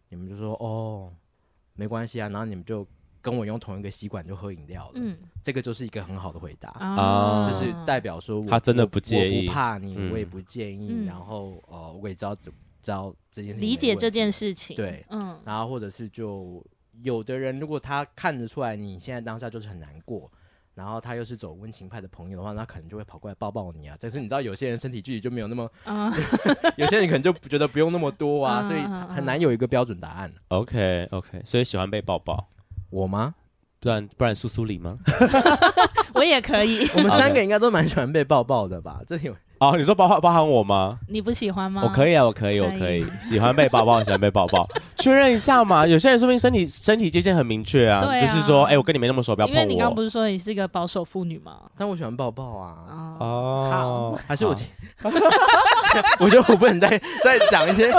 [0.08, 1.12] 你们就说哦，
[1.74, 2.86] 没关系啊，然后你们就
[3.22, 16.62] 跟我用同一个吸管就喝饮料了，嗯，这个就是一个很好的回答啊，就是代表说他真的不介意，不怕你，我也不介意，然后呃，我也知道怎知道这件事情理解这件事情，对，嗯，然后或者是就
[17.02, 20.30] 有的人，如果他看得出来你现在当下就是很难过。
[20.74, 23.96] 然后他又是走温情派的朋友的话，那可能就会跑过来抱抱你啊。
[24.00, 25.70] 但是你知道，有些人身体距离就没有那么，
[26.76, 28.80] 有些人可能就觉得不用那么多啊，所以
[29.14, 30.32] 很难有一个标准答案。
[30.48, 32.48] OK OK，所以喜欢被抱抱，
[32.90, 33.34] 我吗？
[33.80, 34.98] 不然不然苏苏里吗？
[36.14, 36.88] 我也可以。
[36.96, 39.00] 我们三个应该都蛮喜欢被抱抱的吧？
[39.06, 39.30] 这里。
[39.64, 40.98] 哦，你说包含包含我吗？
[41.08, 41.80] 你不喜欢吗？
[41.84, 45.86] 我可以啊，我可以，我可以，喜欢被抱抱，喜欢被抱抱， 确认一下嘛。
[45.86, 49.60] 有些人说不定身体身体界限很明确啊，就是说，哎，我跟你没那么熟，不要碰我。
[49.60, 51.52] 因为你刚刚不是说你是一个保守妇女吗？
[51.78, 52.74] 但我喜欢抱抱啊。
[53.18, 54.54] 哦，好，还是我，
[56.20, 57.90] 我觉得我不能再再讲一些。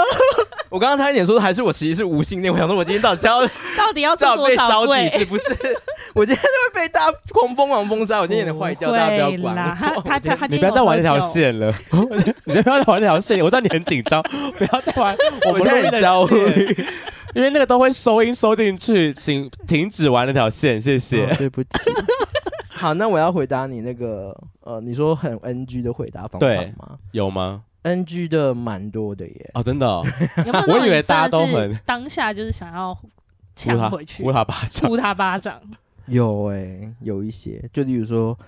[0.68, 2.52] 我刚刚差一点说，还是我其实是无性恋。
[2.52, 3.40] 我想说，我今天到底要
[3.76, 5.08] 到底要做多少柜？
[5.26, 5.44] 不是，
[6.12, 8.18] 我今天就会被大家狂风狂封杀。
[8.18, 9.54] 我今天有点坏掉，大家不要管。
[9.76, 11.72] 他他他，你不要再玩这条线了。
[12.44, 14.22] 你不要再玩那条线，我知道你很紧张，
[14.56, 15.16] 不要再玩。
[15.46, 16.76] 我们现在很焦虑，
[17.34, 21.26] 因为那个都会收音收进去，请停止玩那条线，谢谢。
[21.36, 21.68] 对不起。
[22.68, 26.98] 好，那我要回答你那个呃，你说很 NG 的回答方法吗？
[27.12, 29.50] 有吗？NG 的蛮多的耶！
[29.54, 30.04] 哦，真的，哦，
[30.68, 32.96] 我以为大家都很当下就是想要
[33.54, 35.60] 抢回去，呼他巴掌，呼他巴掌。
[36.06, 38.38] 有哎，有一些，就例如说，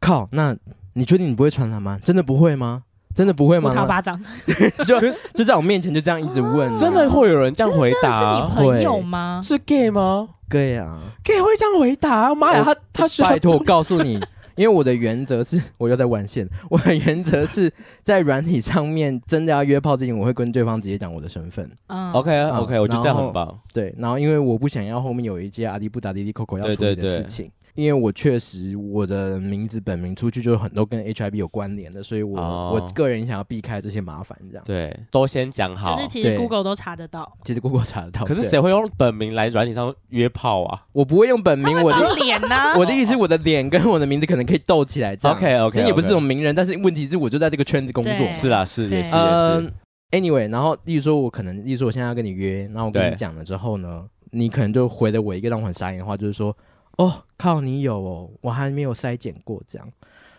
[0.00, 0.56] 靠，那
[0.94, 1.98] 你确定你不会传染吗？
[2.02, 2.84] 真的不会吗？
[3.14, 3.70] 真的不会吗？
[3.70, 4.18] 呼他巴掌，
[4.86, 4.98] 就
[5.34, 8.10] 就在我面前就这样一直问，真的会有人这样回答？
[8.10, 9.40] 是你朋友吗？
[9.42, 12.34] 是 gay 吗？gay 啊，gay 会这样回答？
[12.34, 14.20] 妈呀，他他需要拜托我告诉你。
[14.54, 16.46] 因为我的原则是，我又在玩线。
[16.68, 21.70] 我的原则是在软体上面真的要约炮之前，我会跟对方直接讲我的身份。
[21.86, 23.58] 嗯，OK，OK，我觉得这样很棒。
[23.72, 27.50] 对，然后因为我不想要后面有一些阿迪布达、滴滴扣扣要处理的事情。
[27.74, 32.74] 因为我确实我的名字本名出去就很多跟 HIV 有关联的，所以我、oh.
[32.74, 35.96] 我个人想要避开这些麻烦，这样对，都先讲好。
[35.96, 38.24] 就是其实 Google 都查得到，其实 Google 查得到。
[38.24, 40.84] 可是谁会用本名来软体上约炮啊？
[40.92, 42.74] 我不会用本名，我的脸呢？
[42.78, 45.16] 我的意思，我的脸跟我的名字可能可以斗起来。
[45.22, 48.12] OK OK，其实也不是这种名人，但是问题是我就在这个圈子工作。
[48.28, 49.72] 是啦，是也是也是。
[50.10, 54.04] Anyway，然后例如说我可能，例如说我现在要跟你约，然后我跟你讲了之后呢？
[54.34, 56.56] 你可能就回了我一个让我很傻眼的话，就是说，
[56.96, 59.88] 哦，靠，你有哦，我还没有筛检过这样。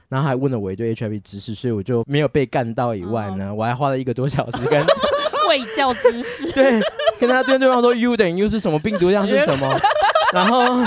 [0.09, 4.79] 然后还问了我一堆 HIV 知识，所以我就没有被干到以外呢，我还花了一个多小时跟
[5.49, 6.79] 卫教知识，对，
[7.19, 9.75] 跟他对对方说 U 等于 U 是什么病毒量是什么，
[10.31, 10.85] 然后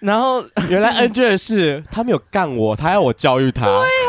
[0.00, 3.64] 然后 原来 NG 的是他没有干我，他要我教育他，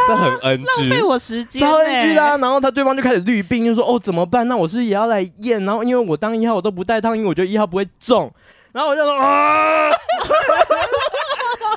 [0.07, 2.35] 这很 NG，浪费我时间，超 NG 啦。
[2.37, 4.47] 然后他对方就开始绿病，就说哦怎么办？
[4.47, 8.33] 那我是也要来验，然后因为我当一号我都不带套，因为我觉得一号不会中，
[8.73, 9.91] 然后我就说啊。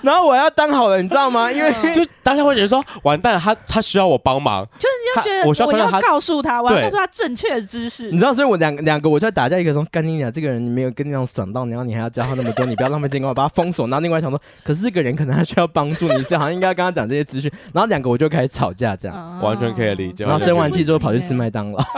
[0.03, 1.51] 然后我要当好人，你知道吗？
[1.51, 8.09] 因为就当下会觉得说，完蛋了，他他需要我帮忙，就是你要觉得我要，我要告诉他，我要告诉他正确的知识。
[8.12, 13.88] 你知道，所以我两两个我就在打架，一个说干你俩这个人你没有跟你那样爽到，然后你还要教他那么多，你不要浪费时间，我把他封锁。
[13.88, 17.51] 然后另外想说，可是这个人可能他需要帮助，你是好像应该跟他讲这些资讯。
[17.72, 20.24] 然后两个我就开始吵架，这样、哦、完全可以理解。
[20.24, 21.82] 然后生完气之后跑去吃麦当劳。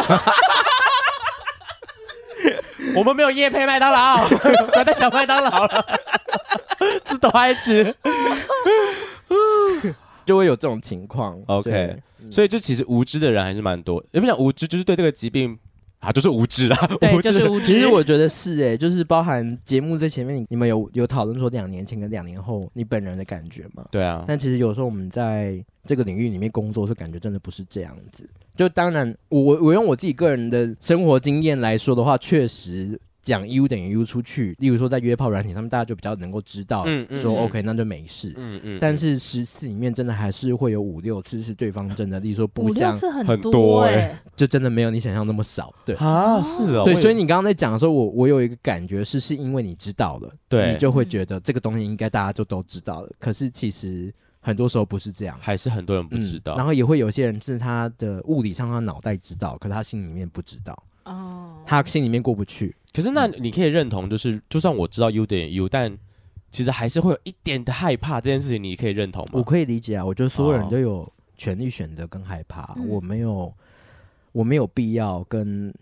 [2.97, 5.85] 我们没有夜配麦当劳，不要再讲麦当劳了。
[7.05, 7.95] 自都爱吃，
[10.25, 11.39] 就会有这种情况。
[11.47, 11.97] OK，
[12.31, 14.03] 所以就其实无知的人还是蛮多。
[14.13, 15.59] 也不讲无知，就是对这个疾病
[16.01, 16.87] 啊，就是无知啊。
[17.01, 17.67] 对，就是无知。
[17.67, 23.85] 其实我觉得是哎、欸，就是包含节目在前面，你们有有讨论说两年前跟两年后你本人的感觉吗？
[23.91, 24.25] 对啊。
[24.27, 28.29] 但其实有时候我们在这个领域里面工作，是感觉真的不是这样子。
[28.57, 33.01] 就当然，我我用我自己个人的生活经验来说的话，确实。
[33.29, 38.33] 讲 U 等于 U 出去，例如说在约炮软体上面，大家就比较能够知道，嗯嗯、说 OK 那就没事。
[38.37, 38.79] 嗯嗯。
[38.81, 42.93] 但是十次里面真的还是会有五六次是对方真的，例如说不像
[43.25, 45.73] 很多哎、欸，就真的没有你想象那么少。
[45.85, 46.83] 对啊，是哦。
[46.83, 53.11] 对，所以你刚刚在讲的时候，我我有一个感觉是，是因为你知道了，对，你就会觉得这个东西应该大家就都知道了。
[53.19, 56.55] 可是其实很多时候不是这样，还是很多人不知道。
[56.55, 60.83] 嗯、然后也会有些人是他的物理上他脑袋知道，可是他心里面不知道。
[61.05, 62.75] 哦，他心里面过不去。
[62.93, 65.97] 可是那你可以认同，就是就算我知道 U 等于 U，但
[66.51, 69.33] 其实还是会有一点的害怕这件事情，你可以认同吗？
[69.35, 73.53] 我可以理解啊，我觉得所有人都有权利选择跟害怕，哦、我没有，
[74.33, 75.73] 我没有必要跟。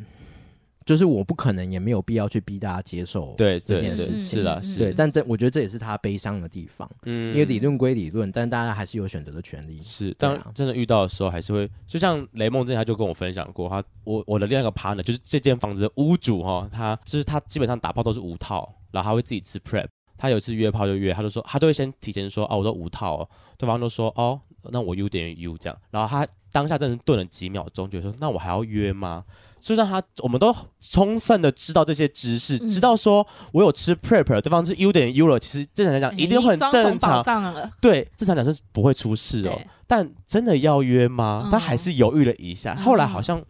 [0.87, 4.21] 就是我不可能，也没有必要去逼大家接受对这件事情。
[4.21, 4.79] 是的，是。
[4.79, 6.89] 对，但这我觉得这也是他悲伤的地方。
[7.03, 9.83] 嗯，因为理论归理论，但大家还是有选择的权利。
[9.83, 19.89] 是，当真的遇到的时候，还是会，就像雷梦之前他就跟我分享过，他我我的另外一个 partner 就是这间房子的屋主哈，他就是他基本上打炮都是无套，然后他会自己吃 prep。
[20.17, 23.29] 他有一次约炮就约，他就说他都会先提前说哦，我都无套哦，
[23.59, 29.25] 对方都说哦，那我 U 点于 U 这样，然后他当下真的顿了几秒钟，觉得说那我还要约吗？
[29.67, 37.21] 就让他，我们都充分的知道这些知识，嗯、知道说我有吃 prep，对方是 U 等于 U 了，其实正常来讲一定很正常。
[37.81, 39.61] 对，正常讲是不会出事哦。
[39.89, 41.43] 但真的要约吗？
[41.47, 42.77] 嗯、他还是犹豫了一下。
[42.77, 43.45] 后来好像、嗯、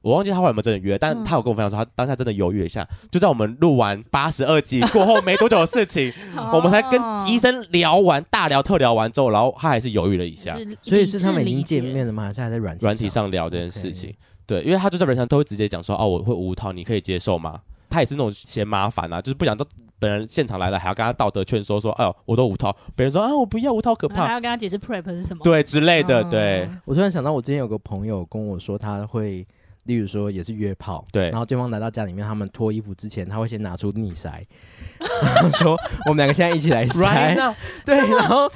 [0.00, 2.88] 我忘记他后来有没有真的约，但他有跟我分享说，他当下真的犹豫了一下。
[3.10, 6.10] 就在我们录完八十二集过后没多久的事情，
[6.50, 10.56] 我们才跟医生聊完大聊特聊完之后，然后他还是犹豫了一下。
[10.82, 12.22] 所以是他们已经见面了吗？
[12.22, 14.14] 还是还在软软体上聊这件事情.
[14.46, 17.60] 对，因为他就在人上都会直接讲说，哦，我会无套，你可以接受吗？
[17.90, 19.64] 他也是那种嫌麻烦啊，就是不想到
[19.98, 26.22] 本人现场来了，还要跟他道德劝说，说，哎呦，我都无套，别人说啊，我不要无套可怕，还要跟他解释 prep 是什么，对之类的。
[26.22, 29.46] 嗯、对，我突然想到，我之前有个朋友跟我说，他会，
[29.84, 34.44] 例如说也是约炮，对，然后对方来到家里面，他们脱衣服之前，他会先拿出逆筛，
[34.98, 35.76] 然后说
[36.06, 37.54] 我们两个现在一起来筛， right.
[37.84, 38.50] 对，然后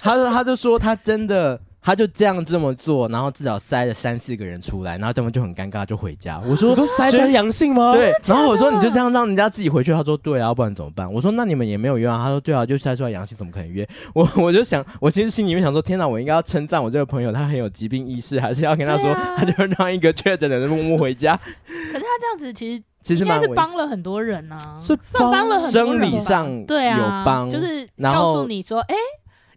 [0.00, 1.60] 他说他就说他真的。
[1.86, 6.40] 他就这样这么做，然后至少塞了三四个人出来，然后他们就很尴尬，就回家。
[6.46, 8.10] 我说：“我说筛出阳性吗？”对。
[8.26, 21.36] 然后我说：“你就这样让人家自己回去？”他说：“对啊，不然怎么办？”我说：“那你们也没有约啊？”他说：“对啊，就筛出来阳性，怎么可能约？”我 我就想，我其实心里面想说：“天哪，我应该要称赞我这个朋友，他很有疾病意识，还是要跟他说， 啊、他就让一个确诊的人 默默回家？”
[21.68, 28.94] 可是他这样子其实其实蛮是帮了很多人啊，是帮了很多人，生理上对啊，有帮，就是告诉你说：“哎。”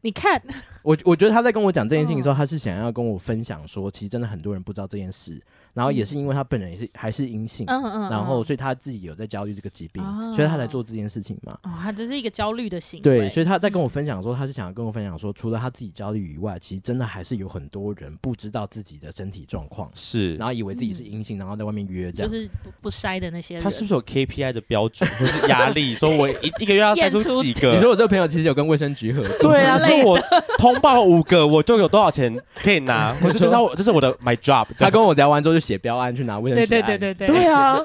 [0.08, 0.41] 你看，
[0.84, 5.38] 我我觉得他在跟我讲这件事情的时候，他是想要跟我分享说，其实真的很多人不知道这件事。
[5.78, 10.03] 然后也是因为他本人也是还是阴性，嗯嗯，然后所以他自己有在焦虑这个疾病，
[10.34, 11.55] 所以他来做这件事情嘛。
[11.61, 13.03] 哦，他只是一个焦虑的行为。
[13.03, 23.63] 对，所以他在跟我分享说，他是想要跟我分享说，除了他自己焦虑以外，其实真的还是有很多人不知道自己的身体状况，是，然后以为自己是阴性，然后在外面约这样，就是不不筛的那些人。
[23.63, 25.93] 他是不是有 KPI 的标准 或是压力？
[25.93, 27.73] 说我一一个月要筛出几个？
[27.78, 30.19] 你说我这个朋友其实有跟卫生局合作， 对啊，说我
[30.57, 33.15] 通报五个，我就有多少钱可以拿？
[33.21, 34.65] 我就知道我这是我的 my job。
[34.78, 36.39] 他跟我聊完之后就写标案去拿。
[36.39, 37.78] 对对对对对，对啊，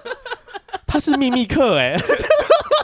[0.87, 1.97] 他是秘密客哎，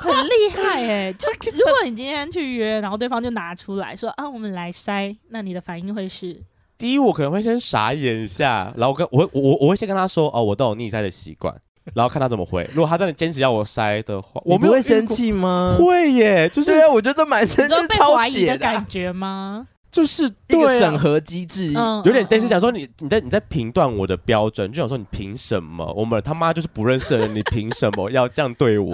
[0.01, 1.13] 很厉害哎。
[1.17, 6.43] 就如果你今天去约，然后对方就拿出来说啊，我们来筛，那你的反应会是？
[6.77, 11.55] 第一，我可能会先傻眼一下，然后跟我我我我会先跟他说哦，我都有逆筛的习惯。
[11.95, 12.69] 然后看他怎么回。
[12.75, 15.75] 如果他真的坚持要我筛的话，我不会生气吗？
[15.79, 19.67] 会耶，就是我觉得蛮生气，被怀疑的感觉吗？
[19.91, 25.85] 就是一个审核机制，有点类似想说你你在你在评断我的标准，就想说你凭什么？
[25.97, 28.93] 我们他妈就是不认识的人， 你凭什么要这样对我？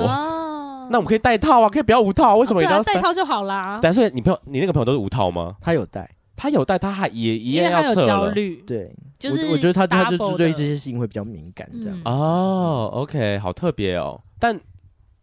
[0.91, 3.81] 那我们可以戴套啊，可以不要无套，为什么一定要戴套就好啦？
[3.83, 5.57] 但是你朋友，你那个朋友都是无套吗？
[5.61, 12.01] 他有戴，他有戴，他还也一样要测虑，对，就是我觉得他他就对这些事情会比较敏感，这样。
[12.05, 14.61] 哦，OK，好特别哦，但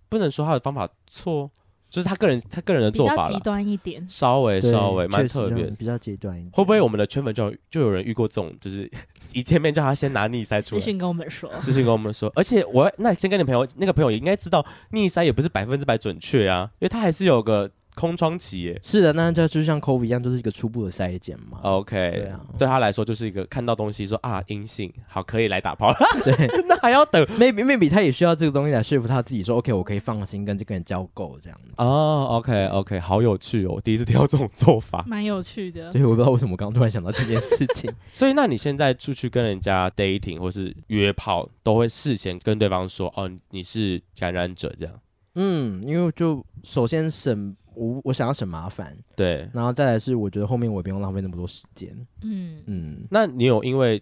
[0.10, 1.50] 不能说他的方法错。
[1.92, 6.52] 就是他个人，他个人的做法极端一点，稍微稍微蛮特别，比较极端一点。
[6.54, 8.90] 会不会我们的圈粉就就有人遇过这种，就是
[9.34, 12.32] 一见面叫他先拿逆塞出来，私信跟我们说，私信跟我们说。
[12.34, 17.70] 而且我那先跟你朋友，那个朋友也应该知道逆塞也不是百分之百准确啊，因为他还是有个。
[17.96, 21.60] 空窗期耶，是的，那就就像 COVID 一样，就是一个初步的筛检嘛。
[21.64, 25.98] OK，对啊，对他来说就是一个看到东西说啊阴性，好可以来打炮了。
[26.24, 31.74] 对， 那还要等？Maybe maybe 他也需要这个东西来说服他自己说 OK，我可以放心跟这个人交媾这样子。
[31.78, 35.92] 哦，OK OK，好有趣哦，第一次听到这种做法，蛮有趣的。
[35.92, 37.92] 对，我不知道为什么我刚刚突然想到这件事情。
[38.12, 44.94] 所以那你现在出去跟人家 dating 或是约炮，都会事先跟对方说哦你是感染者这样？
[45.36, 47.56] 嗯，因为就首先省。
[47.74, 51.90] 我我想要省麻烦，对，然后再来是我觉得后面我也不用浪费那么多时间，
[52.22, 53.08] 嗯嗯。
[53.10, 54.02] 那你有因为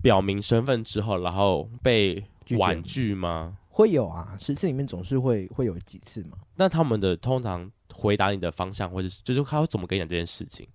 [0.00, 2.24] 表明身份之后，然后被
[2.58, 3.56] 婉拒吗？
[3.68, 6.38] 会有啊，十次里面总是会会有几次嘛。
[6.56, 10.66] 那他们的通常回答你的方向，或者是就是他会怎么跟你讲这件事情？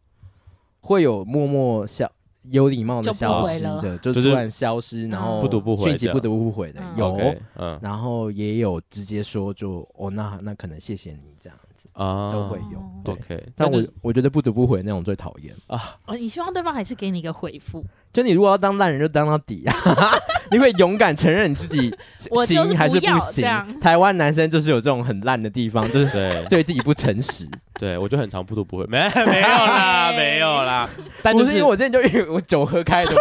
[0.82, 2.12] 会有默默消
[2.44, 7.16] 有礼貌的消失的，就突然消失，然后不读不回，讯息不读不回的有，
[7.56, 11.58] 嗯，然后也有直接说就哦，那那可能谢谢你这样。
[11.92, 12.82] 啊，都会有
[13.12, 15.96] ，OK，但我我觉得不读不回那种最讨厌啊。
[16.06, 17.84] 哦，你希望对方还是给你一个回复？
[18.12, 19.76] 就你如果要当烂人，就当到底啊！
[20.52, 21.94] 你会勇敢承认你自己
[22.46, 23.46] 行还是不行？
[23.82, 27.48] 台湾男生就是有这种很烂的地方，就是对 对自己不诚实。
[27.80, 30.88] 对我就很常不读不回，没没有啦，没有啦。
[31.24, 33.12] 但就是因为我之前就因为我酒喝开的。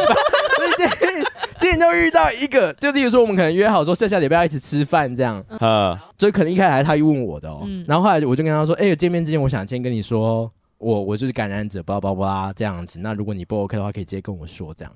[1.63, 14.93] 之前就遇到一个，就例如说，我们可能约好说下下礼拜要一起吃饭这样，呃，所以可能一开始他是他问我的哦，嗯、然后后来我就跟他说，哎、欸，见面之前我想先跟你说，我我就是感染者，巴拉巴拉这样子，那如果你不 OK 的话，可以直接跟我说这样，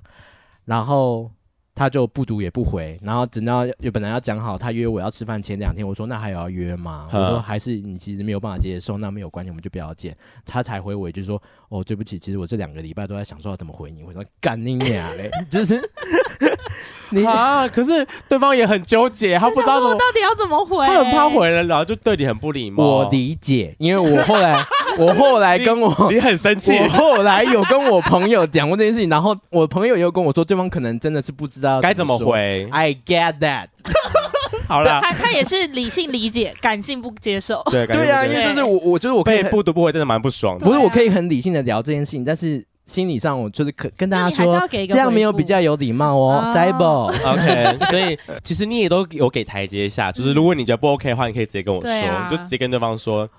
[0.65, 1.31] 然后。
[1.79, 7.07] 他就不读也不回，然后等到有本来要讲好，他约我要吃饭前两天，我说那还有要约吗？
[7.13, 10.17] 我说还是你其实没有办法接受，那没有关系，我们就不要见。
[10.43, 11.39] 他才回我，一句说
[11.69, 14.01] 哦对不起，其实我这两个礼拜都在想说要怎么回你。
[14.01, 15.79] 我说干你娘嘞，就是
[17.09, 22.83] 你啊，可是对方也很纠结，他不知道怎么到底要怎么回，他很怕回了，然后就对你很不礼貌。
[22.83, 24.61] 我理解，因为我后来
[24.99, 31.79] 我后来跟我你，你很生气，我后来有跟我朋友讲过这件事情，然后我朋友也有跟我说，对方可能真的是不知道。
[31.79, 33.67] 该怎么回？I get that。
[34.67, 37.63] 好了，他他也是理性理解，感性不接受。
[37.71, 40.65] 对对啊，因为就是我，我就是我可以不读不回，真的蛮不爽的。
[40.65, 46.51] 不是，我可以很理性的聊这件事情，但是心理上我就是可跟大家说，这样没有比较有礼貌哦。
[46.55, 53.29] 在不？OK， 所以其实你也都有给台阶下，就是如果你觉得不 OK 的话，你可以直接跟我说，就直接跟对方说。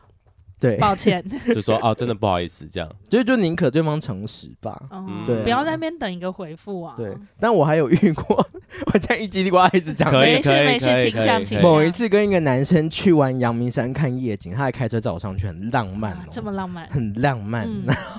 [0.61, 4.77] 对，抱歉， 就说哦，真的不好意思，这样，所以就宁可对方诚实吧，
[5.25, 6.95] 对，不要在那边等一个回复啊。
[6.97, 8.37] 对，但我还有遇过，
[8.93, 11.63] 我这样一叽里呱啦一直讲，没事没事，请讲，请讲。
[11.63, 17.69] 某一次跟一个男生去完阳明山看夜景，他还开车载我上去，很浪漫，这么浪漫，很浪漫，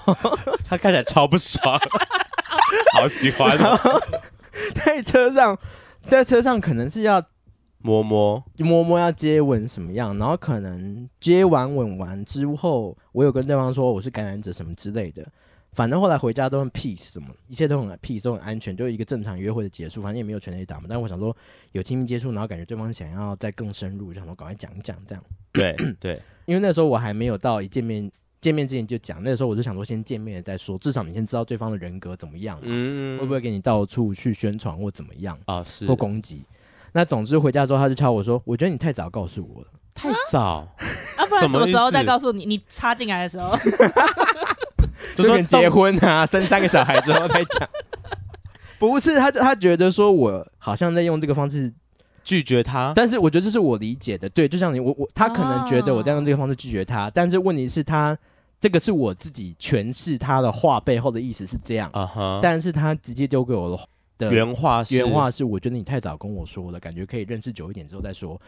[0.68, 1.80] 他看起来超不爽，
[2.94, 4.02] 好喜欢哦。
[4.86, 5.58] 在车上，
[6.02, 7.22] 在车上可能是要。
[7.82, 10.18] 摸摸摸摸要接吻什么样？
[10.18, 15.26] 然后可能接完吻完之后，我有跟对方说我是感染者什么之类的。
[15.72, 20.02] 反正后来回家都很 peace，什么一切都很 peace，都很安全，就一个正常约会的结束。
[20.02, 20.88] 反正也没有全雷打嘛。
[20.90, 21.36] 但是我想说
[21.72, 25.24] 有亲密接触，然后感觉对方想要再更深入，就想说赶快讲一讲这样。
[25.54, 28.12] 对对，因为那时候我还没有到一见面
[28.42, 35.64] 见面之前就讲，那时候我就想说先见面再说，至少你先知道对方的人格怎么样，嗯，会不会给你到处去宣传或怎么样啊？
[35.64, 36.42] 是或攻击。
[36.94, 40.68] 那总之回家之后，他就敲我说：“我觉得你太早告诉我了，太早
[41.18, 41.26] 啊！
[41.28, 42.46] 不然什么时候再告诉你？
[42.46, 43.56] 你插进来的时候，
[45.16, 47.70] 就跟结婚啊、 生三个小孩之后再讲。
[48.80, 51.72] 不是他，他觉得说我好像在用这个方式
[52.24, 54.28] 拒绝他，但是我觉得这是我理解的。
[54.30, 58.18] 对，就像你，我我他可能觉得我在用这个方式拒绝他，但是问题是，他
[58.60, 63.84] 这个是我自己诠释他的话背后的意思是这样啊哈，但是他直接丢给我的。”
[64.30, 68.40] 原话是原话是，我觉得你太早跟我说了，感觉可以认识久一点之后再说。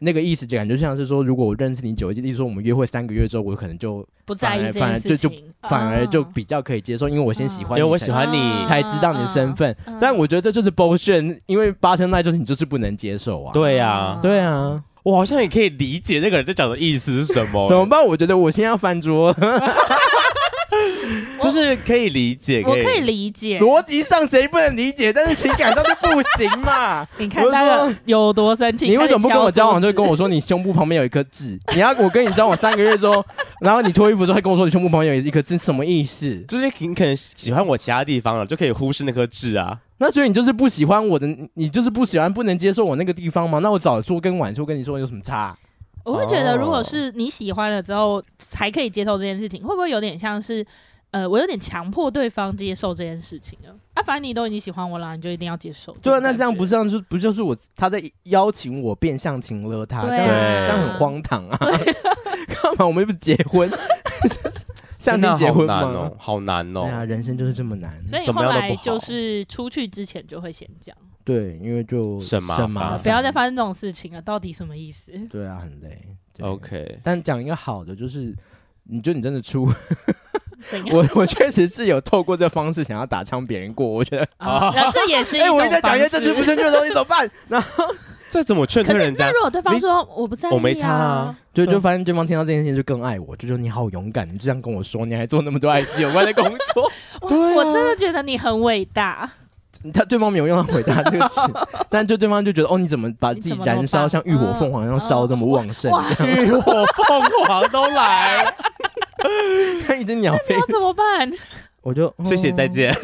[0.00, 5.30] 那个意思就感觉像是说，如果我认识你久一点，例如说我们约会三个月之后，我可能就不在意这反而就就
[5.62, 9.74] 反而就哦比较可以接受，因为我先喜欢你，因为我喜欢你才知道你的身份。
[10.00, 13.52] 但我觉得这就是 bullshit，因为 bottom line 就是你就是不能接受啊。
[13.54, 17.68] 对呀，对啊，我好像也可以理解那个人在讲的意思是什么。
[17.68, 18.04] 怎么办？
[18.04, 19.32] 我觉得我现在要翻桌。
[21.42, 27.06] 就是可以理解，我可以理解，逻辑上谁不能理解，但是情感上就不行嘛。
[27.18, 28.88] 你看那个有多生气？
[28.88, 31.58] 你为什么不跟我交往就跟我说你胸部旁边有一颗痣？
[31.74, 33.24] 你要我跟你交往三个月之后，
[33.60, 36.40] 然后你脱衣服之后还跟我说你胸部旁边有一颗痣，什么意思？
[36.48, 39.78] 就是你可能喜欢我其他地方了，就可以忽视那颗痣啊。
[39.98, 43.60] 那所以你就是不喜欢我的，你就是不喜欢不能接受我那个地方吗？
[43.60, 45.56] 那我早说跟晚说跟你说有什么差？
[46.04, 50.66] 我会觉得，如果是你喜欢了之后才可以接受这件事情，会不会有点像是？
[51.14, 53.70] 呃，我有点强迫对方接受这件事情了。
[53.94, 55.96] 啊，反正你都已经喜欢我了，你就一定要接受。
[56.02, 61.56] 对啊，那这样不是这样就不就是我他在邀请我变相情了他，这样这样很荒唐啊！
[62.48, 62.84] 干嘛？
[62.84, 63.70] 我们又不是结婚，
[64.98, 65.78] 相亲结婚吗？
[65.78, 66.80] 好难哦，好难哦。
[66.82, 68.02] 对啊，人生就是这么难。
[68.08, 70.96] 所以后来就是出去之前就会先讲。
[71.22, 74.20] 对，因为就省麻烦，不要再发生这种事情了。
[74.20, 75.12] 到底什么意思？
[75.30, 75.96] 对啊，很累。
[76.40, 78.34] OK，但讲一个好的，就是
[78.88, 79.68] 你觉得你真的出。
[80.90, 85.48] 我我确实是有透过这方式想要打枪别人过，我觉得啊，这也是一种。
[85.48, 87.30] 哎，我一直在讲一些政治不正确的东西，怎么办？
[87.48, 87.84] 然 后
[88.30, 89.26] 这怎么劝退人家？
[89.26, 99.30] 那如果对方说我不在意，我没差啊，就就发现对方听到这件事情就更爱我，就说你好勇敢，你这样跟我说，你还做那么多爱有关的工作， 我我真的觉得你很伟大。
[99.92, 101.40] 他对方没有用到“回答”这个词，
[101.90, 105.90] 但就对方就觉得哦，你怎么把自己燃烧像浴火凤凰一样烧这么旺盛？
[106.38, 108.46] 浴火凤凰都来。
[109.86, 111.30] 看一只鸟飞，那怎么办？
[111.82, 112.94] 我就谢谢再见。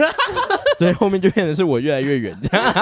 [0.78, 2.72] 对， 后面就变成是我越来越远这样，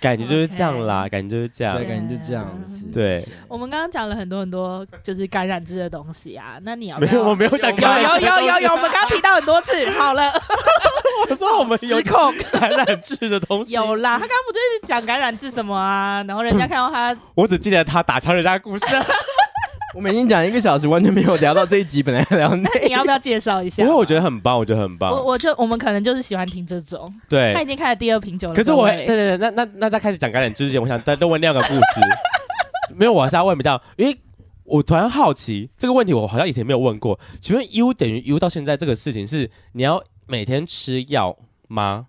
[0.00, 2.84] 感觉就是这样啦，感觉就是这样，对，感觉就这样子。
[2.92, 7.24] 对，我们刚刚讲了很多很多就是感染制的东西啊，那你要没有？
[7.24, 9.72] 我没有讲感染，有有有有，我们刚刚提到很多次。
[9.98, 10.30] 好了，
[11.30, 14.14] 我说我们有失控感染制的东西，有啦。
[14.14, 16.22] 他刚刚不就一直讲感染制什么啊？
[16.28, 18.84] 然后人家看到他， 我只记得他打枪人家的故事。
[19.96, 22.54] 我们已经讲一个小时，完全没有聊到这一集本来聊。
[22.56, 23.82] 那你要不要介绍一下？
[23.82, 25.10] 因为我觉得很棒，我觉得很棒。
[25.10, 27.10] 我我就我们可能就是喜欢听这种。
[27.30, 28.54] 对，他已经开了第二瓶酒了。
[28.54, 32.00] 可是我，对对对，那那那在开始讲感染之前，我想再多问另外一个故事。
[32.94, 34.14] 没有，我还是要问比较，因为
[34.64, 37.18] 我突然好奇这个问题，我好像以前没有问过。
[37.40, 41.38] 请问 U 等于 U 到现在这个事情是你要每天吃药
[41.68, 42.08] 吗？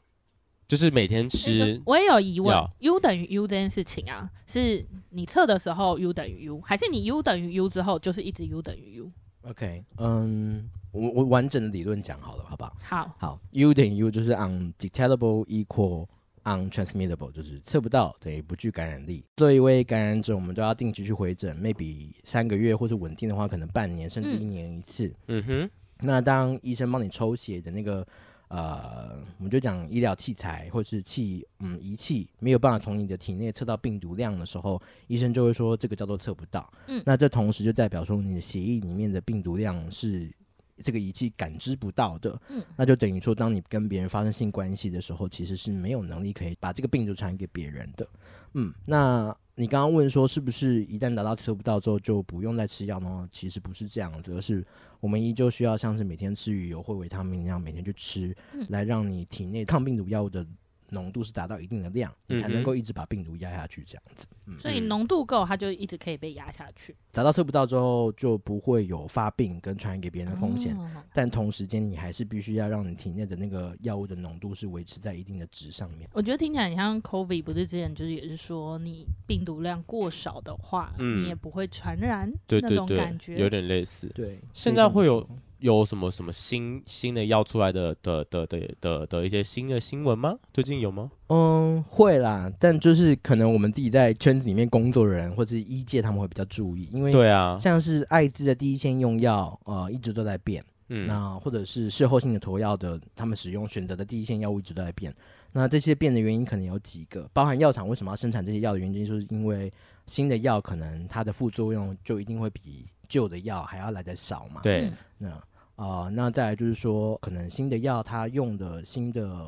[0.67, 12.75] 就是每天吃，我也有疑问，U 等于 U 这件事情啊，是你测的时候 U 等于 U，还是你 U 等于 U 之后就是一直 U 等于 U？OK，嗯，我我完整的理论讲好了，好不好？
[12.81, 16.07] 好，好，U 等于 U 就是 undetectable equal
[16.43, 19.23] untransmittable，就是测不到等于不具感染力。
[19.37, 25.13] 作为一位感染者，我们都要定期去回诊，maybe 三个月或者稳定的话，可能半年甚至一年一次。
[25.29, 25.69] 嗯哼，
[26.01, 28.05] 那当医生帮你抽血的那个。
[28.49, 36.71] 呃，我们就讲医疗器材或是器，嗯，仪器没有办法从你的体内测到病毒量的时候，医生就会说这个叫做测不到。
[36.87, 40.31] 嗯，那这同时就代表说你的血液里面的病毒量是
[40.77, 42.39] 这个仪器感知不到的。
[42.49, 48.07] 嗯，那就等于说，当你跟别人发生性关系的时候，其实是没有能力可以把这个病毒传给别人的。
[48.53, 53.27] 嗯，那你刚刚问说是不是一旦达到吃不到之后就不用再吃药呢？
[53.31, 54.63] 其实不是这样子，而是。
[54.99, 60.45] 我们依旧需要像是每天吃鱼油或维他命一样每天去吃，嗯、来让你体内抗病毒药物的
[60.89, 64.25] 浓度是达到一定的量，你才能够一直把病毒压下去这样子。
[64.47, 66.95] 嗯、所以浓度够，它就一直可以被压下去。
[67.11, 70.75] 达到测不到之后，就不会有发病跟传染给别人的风险。
[70.77, 76.09] 哦、但同时间，你还是必须要让你体内的那个药物的浓度是维持在一定的值上面。
[76.13, 82.31] 我觉得听起来很像 COVID，不是之前就是也是说，你病毒量过少的话，嗯、你也不会传染。
[82.47, 84.07] 对对对，那种感觉有点类似。
[84.15, 85.27] 对，现在会有。
[85.59, 90.37] 有什么什么新新的药出来的的的的的的，一些新的新闻吗？
[90.53, 91.11] 最近有吗？
[91.27, 105.13] 嗯，会啦，但就是可能我们自己在圈子里面工作的人或者是医界他们会比较注意，因为对啊，像是艾滋的第一线用药，呃，一直都在变，嗯，那或者是事后性的投药的，他们使用选择的第一线药物一直都在变，
[105.51, 109.71] 那这些变的原因可能有几个，包含药厂为什么要生产这些药的原因，就是因为
[110.05, 112.85] 新的药可能它的副作用就一定会比。
[113.07, 114.61] 旧的药还要来的少嘛？
[114.61, 119.47] 对，那啊、呃，那再来就是说，可能新的药它用的新的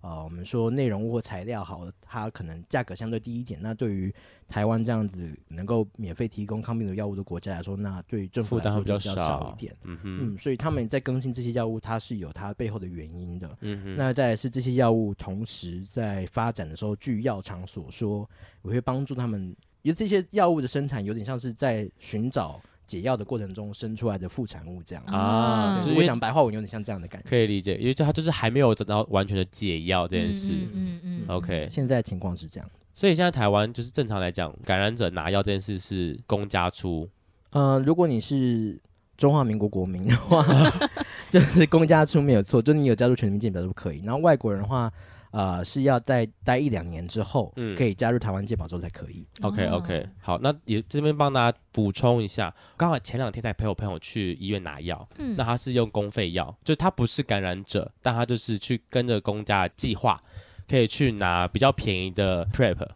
[0.00, 3.58] 呃，我们说内容物或材料好，它可能价格相对低一点。
[3.60, 4.14] 那对于
[4.46, 9.76] 台湾这样子能够免费提供抗病毒药物的国家来说，那对于政府来说就比较少一点。
[9.82, 13.58] 嗯嗯，所以他们在更新这些药物，它是有它背后的原因的。
[13.60, 18.28] 嗯哼，那再来是这些药物同时在发展的时候，据药厂所说，
[18.62, 19.54] 我会帮助他们。
[19.82, 25.80] 因为这些药物的生产有点像是在寻找解药的过程中生出来的副产物这样啊。
[25.80, 30.48] 就是我讲白话文有点像这样的感觉，可以理解，因为它就是还没有得到完全的解药这件事。
[30.50, 31.24] 嗯嗯嗯。
[31.28, 37.08] OK，现在情况是这样，所以现在台湾就是正常来讲，感染者拿药这件事是公家出。
[37.50, 38.80] 呃，如果你是
[39.16, 40.44] 中华民国国民的话，
[41.30, 44.00] 就是公家出没有错，就你有加入全民健保都可以。
[44.04, 44.90] 然后外国人的话。
[45.30, 49.26] 呃，是要在待一两年之后，嗯，可以加入台湾健保之后才可以。
[49.42, 60.18] OK OK，好，那也这边帮大家补充一下，刚好前两天才陪我朋友去医院拿药，嗯，那他是用公费药，就是他不是感染者，但他就是去跟着公家计划，
[60.66, 62.88] 可以去拿比较便宜的 Prep，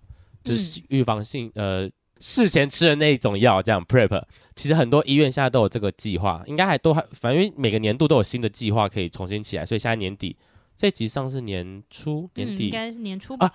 [0.42, 4.22] 就是预防性、嗯、呃事前吃的那一种药，这样 Prep。
[4.56, 10.34] 其实很多医院现在都有这个计划，应该还都还，反正每个年度都有新的计划可以重新起来，所以现在年底。
[10.76, 13.46] 这集上是年初年底，嗯、应该是年初吧？
[13.46, 13.54] 啊，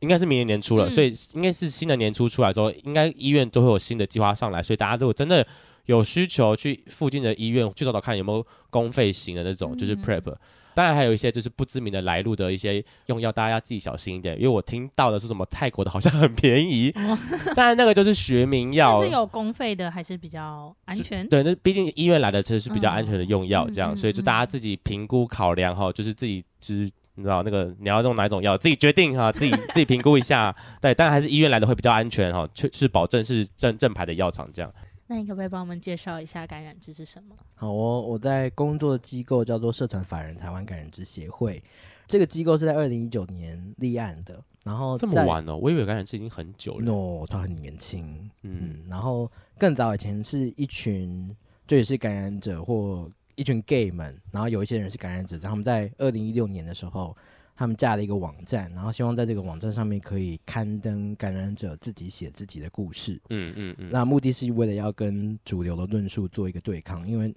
[0.00, 5.46] 应该是明年年初了，嗯、所以应该是新的年初出来之后，应该医院都会有新的计划上来，所以大家如果真的
[5.86, 10.22] 有需求，去附近的医院去找找看有没有公费型的那种，就是 Prep。
[10.26, 10.38] 嗯
[10.74, 14.34] 当然还有一些就是不知名的来路的一些用药，大家要自己小心一点。
[14.36, 16.92] 因为我听到的是什么泰国的好像很便宜，
[17.54, 19.02] 当然那个就是学名药。
[19.02, 21.26] 是有公费的还是比较安全？
[21.28, 26.90] 对，那毕竟医院来的其实是比较安全的用药，这样，嗯、所以就大家自己评估考量哈，就是自己知
[27.24, 30.54] 道那个你要用哪种药，自己决定哈， 自己自己评估一下。
[30.80, 34.72] 对，当然还是医院来的会比较安全哈，确是保证是正正牌的药厂这样。
[35.06, 37.36] 那你可不可以帮我们介绍一下感染志是什么？
[37.54, 41.62] 好，哦我在工作的机构叫做社团法人台湾感染志协会，
[42.08, 44.42] 这个机构是在二零一九年立案的。
[44.64, 46.84] 然后这么晚哦，我以为感染志已经很久了。
[46.86, 48.30] No，他很年轻。
[48.42, 51.36] 嗯，嗯，然后更早以前是一群，
[51.66, 57.16] 就也是感染者或一群 gay 们，然后有一些人是感染者，他们在二零一六年的时候。
[57.56, 63.20] 他们架了一个网站，然后希望在这个网站上面可以刊登感染者自己写自己的故事。
[63.30, 63.90] 嗯嗯嗯。
[63.92, 67.32] 那目的是为了要跟主流的论述做一个对抗，因为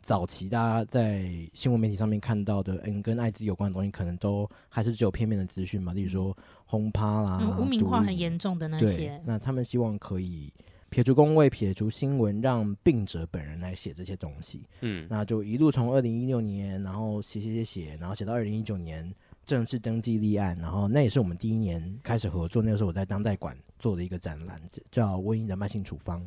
[0.00, 9.20] 早期大家在新闻媒体上面看到的，嗯，跟艾滋有关的东西，可能都还是只有片面的资讯嘛，例如说轰趴啦、嗯、污名化很严重的那些。
[9.26, 10.50] 那他们希望可以
[10.88, 14.62] 撇除工位、撇除新闻，让病者本人来写这些东西。
[14.80, 15.06] 嗯。
[15.10, 19.12] 那就一路从二零一六年，然后写写写写，然后写到二零一九年。
[19.48, 22.60] 正式登记立案，然后那也是我们第一年开始合作。
[22.60, 26.20] 那个时候我在当代馆做的一个展览，叫《瘟疫的慢性处方》。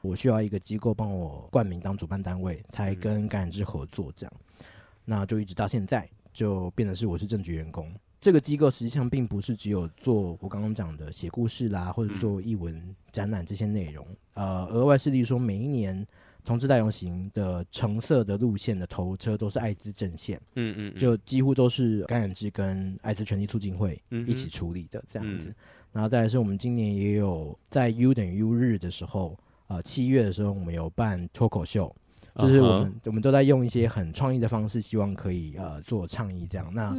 [0.00, 4.32] 我需要一个机构帮我冠名当主办单位，才跟感染之合作这样。
[5.04, 7.92] 那就一直到现在，就变成是我是正局员工。
[8.20, 14.06] 这个机构实际上并不是只有做我刚刚讲的写故事啦，或者做译文展览这些内容。
[14.34, 16.06] 呃，额外是例如说每一年。
[16.44, 25.48] 同志大游行的橙色的路线的头车都是艾滋阵线，嗯，嗯嗯，就几乎都是感染志跟艾滋权利促进会一起处理的这样子。
[25.50, 25.54] 嗯、
[25.92, 29.38] 然后再来是我们今年也有在 U 等于 U 日的时候，
[29.68, 31.94] 呃，七月的时候我们有办脱口秀，
[32.36, 36.74] 就是我们、uh huh、我们都在用一些很创意的方式，希望可以呃做倡议这样。
[36.74, 36.96] 那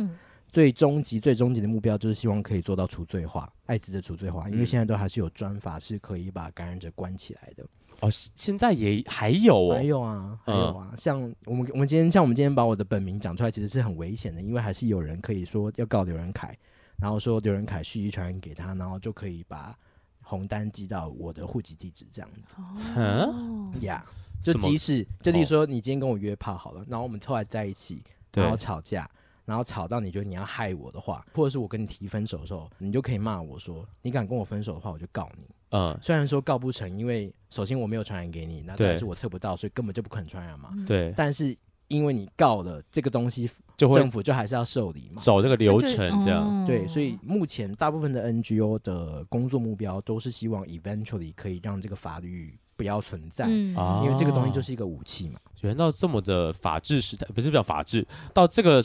[0.47, 7.65] 最终极最终极的目标就是希望可以做到除罪化，艾滋的除罪化，因为现在都还是有专法是可以把感染者关起来的。
[8.03, 16.53] 哦，现在也还有哦，还有啊，还有啊，嗯、像我们我们今天像我们今天把我的本名讲出来，其实是很危险的，因为还是有人可以说要告刘仁凯，
[16.97, 19.73] 然后说刘仁凯蓄意传染给他，然后就可以把
[20.21, 22.55] 红单寄到我的户籍地址这样子。
[22.97, 29.09] 哦，呀，yeah, 就即使就例如说你今天跟我约炮好了，然后我们后来在一起，然后吵架，
[29.45, 35.45] 然后吵到你觉得你要害我的话，或者是我跟你提分手的时候，你就可以骂我说，你敢跟我分手的话，我就告你。
[35.74, 40.69] 嗯，虽然说告不成，因为首先我没有传染给你，那但是我测不到，所以根本就不可能传染嘛。
[40.86, 41.55] 对，但是
[41.88, 46.63] 因为你告了这个东西，就会政府就还是要受理嘛，走这个流程这样。
[46.63, 55.39] 对，所以目前大部分的 NGO 的工作目标都是希望 eventually 可以让这个法律不要存在，嗯、因为这个东西就是一个武器嘛。
[55.61, 58.84] 原来到这么的法治时代，不是叫法治，到这个。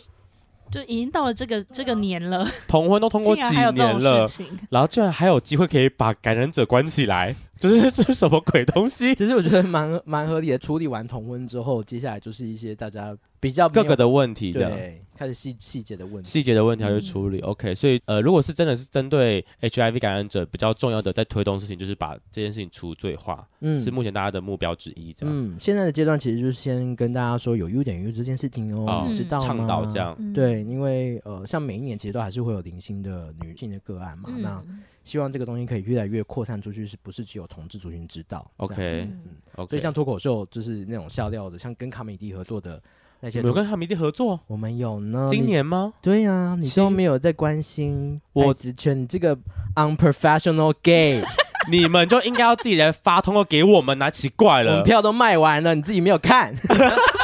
[0.70, 4.26] 就已经到了这个这个年了，同婚都通过几年了，
[4.70, 7.34] 然后居然还有机会可以把感染者关起来。
[7.58, 9.14] 就是这是什么鬼东西？
[9.16, 10.58] 其实我觉得蛮蛮合理的。
[10.58, 17.38] 处理完同婚之后，接下来就是一些大家比较各个的问题，这样对，开始细细节的问题，细节的问题要去处理。
[17.38, 25.12] 嗯、OK，所以呃，如果是真的是针对 HIV 感染者比较重要的在推动事情，就是把这件事情除罪化，嗯，是目前大家的目标之一。
[25.12, 29.44] 这样，嗯，现在的阶段其实就是先跟大家说有 U 等于 U 这件事情哦，哦你知道吗？
[29.46, 34.62] 倡导这样，对，因为呃，像每一年其实都还是会有零星的女性的个案嘛，嗯、那。
[35.08, 39.08] 希望这个东西可以越来越扩散出去，是不是只有同志族群知道？OK，
[39.56, 42.80] 嗯.所以像脱口秀就是那种笑料的，像跟卡米蒂合作的
[43.20, 45.26] 那些，有跟卡米蒂合作，我们有呢。
[45.30, 45.94] 今年吗？
[46.02, 49.34] 对呀、啊，你都没有在关心我子圈，你这个
[49.74, 51.24] unprofessional gay。
[51.70, 56.54] 你们就应该要自己来发通告给我们啊，奇怪了， 门票都卖完了，你自己没有看。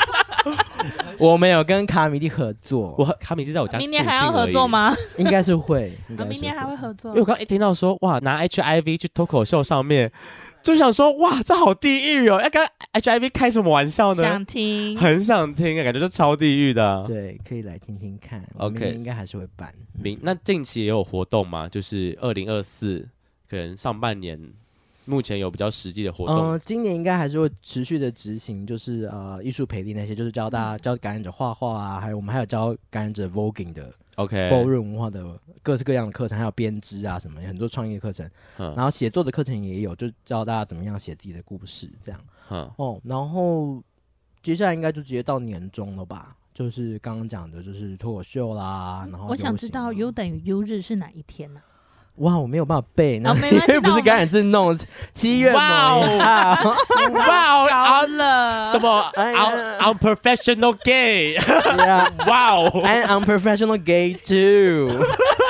[1.25, 4.95] 我们有跟卡米蒂合作，我和卡米蒂在我家，明年还要合作吗？
[5.16, 5.93] 应该是会，
[6.29, 7.12] 明年还会合作。
[7.12, 10.12] 因为我刚一听到说哇，拿 HIV 去脱口秀上面，
[10.62, 12.62] 就想说哇，这好地狱哦，要跟
[12.93, 14.22] HIV 开什么玩笑呢？
[14.22, 17.03] 想听，很想听，感觉就超地狱的。
[17.07, 18.45] 对，可以来听听看。
[18.59, 19.72] OK，应该还是会办。
[19.93, 21.66] 明那近期也有活动吗？
[21.68, 23.09] 就是二零二四，
[23.49, 24.39] 可能上半年。
[25.07, 38.29] 目前有比较实际的活动，嗯、呃，今年应该还是会持续的执行，就是呃艺术培力那些，就是教大家教感染者画画啊，还有我们还有教感染者 voguing 的，OK，包润文化的各式各样的课程，还有编织啊什么，很多创意课程，
[38.59, 43.83] 嗯，然后写作的课程也有，就教大家怎么样写自己的故事这样，嗯，哦，然后
[44.43, 51.74] 接下来应该就直接到年终了吧，就是刚刚讲的就是脱口秀啦，然后我想知道 U 等于 U 日是哪一天呢、啊？
[52.19, 54.77] 哇，我没有办法背，那、哦、因为不是感染症弄
[55.12, 56.01] 七月哇哦，
[57.12, 59.11] 哇哦，了什么
[59.81, 61.37] ？unprofessional gay，
[62.29, 64.97] 哇哦，and unprofessional gay too。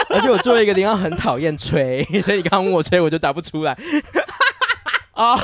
[0.09, 3.77] 而且我做了一个地方很讨厌吹， 所以你刚问我吹，我就答不出来。
[5.13, 5.39] 啊，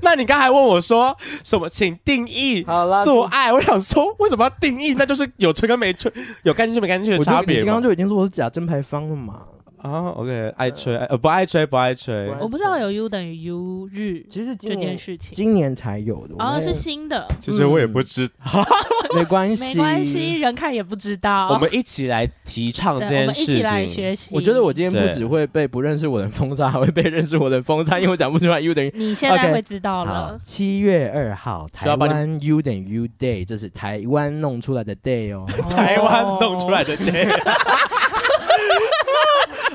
[0.00, 1.14] 那你刚才问我说
[1.44, 1.68] 什么？
[1.68, 3.52] 请定义好了做爱。
[3.52, 4.94] 我想说，为什么要定义？
[4.94, 6.10] 那就是有吹跟没吹，
[6.42, 7.58] 有干净就没干净的差别。
[7.58, 9.42] 你刚刚就已经说我是假正牌坊了嘛？
[9.82, 12.30] 啊、oh,，OK，爱吹，呃，不爱吹，不爱吹。
[12.40, 17.26] 我不知道有 U 等于 U 日，其实这件事情今年才有的，哦，是新的。
[17.40, 21.48] 其实我也不知道，嗯、没关系，没关系，人看也不知道。
[21.48, 24.32] 我们一起来提倡这件事情，我们一起来学习。
[24.36, 28.92] 我觉得我今天不只会被不认识我的封杀，还会被认识我的封杀，因为我讲不出来 U 等于。
[28.94, 30.38] 你现在会知道了。
[30.44, 37.26] 七、月二号，台湾 U 等于 U Day，这是台湾弄出来的 Day 哦， 台湾弄出来的 Day。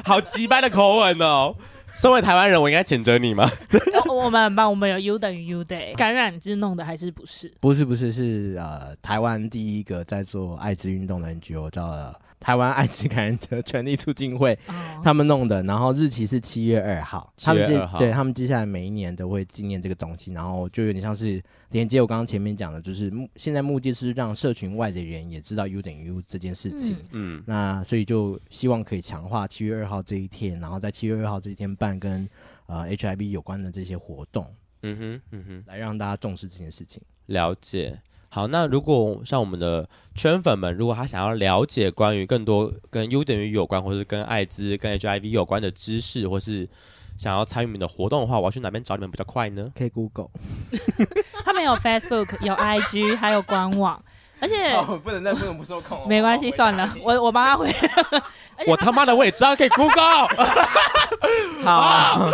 [0.08, 1.54] 好机掰的口吻哦！
[1.94, 3.52] 身为台湾人，我应该谴责你吗？
[4.10, 5.94] 我们很棒，我们有 U 等于 U Day。
[5.96, 7.52] 感染是弄的还是不是？
[7.60, 12.18] 不是，不是，是呃，台湾第一个在做艾滋运动的 NGO 叫了。
[12.40, 14.58] 台湾艾滋感染者权利促进会，
[15.04, 32.30] 他们弄的，然后日期是七月二号，他们接对他们接下来每一年都会纪念这个东西，然后就有点像是连接我刚刚前面讲的，就是目现在目的是让社群外的人也知道 U 等于 U 这件事情，嗯，那所以就希望可以强化七月二号这一天，然后在七月二号这一天办跟
[32.68, 34.46] 呃 HIV 有关的这些活动，
[34.84, 38.00] 嗯哼，嗯哼，来让大家重视这件事情，了解。
[38.38, 46.70] 好，那如果像我们的圈粉们，如果他想要了解关于更多跟 U 等于有关，或是跟艾滋、跟 HIV 有关的知识，或是
[47.18, 49.72] 想要参与你们的活动的话，我要去哪边找你们比较快呢？
[49.76, 50.30] 可以 Google，
[51.44, 54.00] 他们有 Facebook，有 IG， 还有官网。
[54.40, 57.68] 而且、哦、不能再不能不受控，没关系，算了，我我帮他回。
[58.70, 60.28] 我他妈的我也知道可以 Google。
[61.64, 62.30] 好、啊，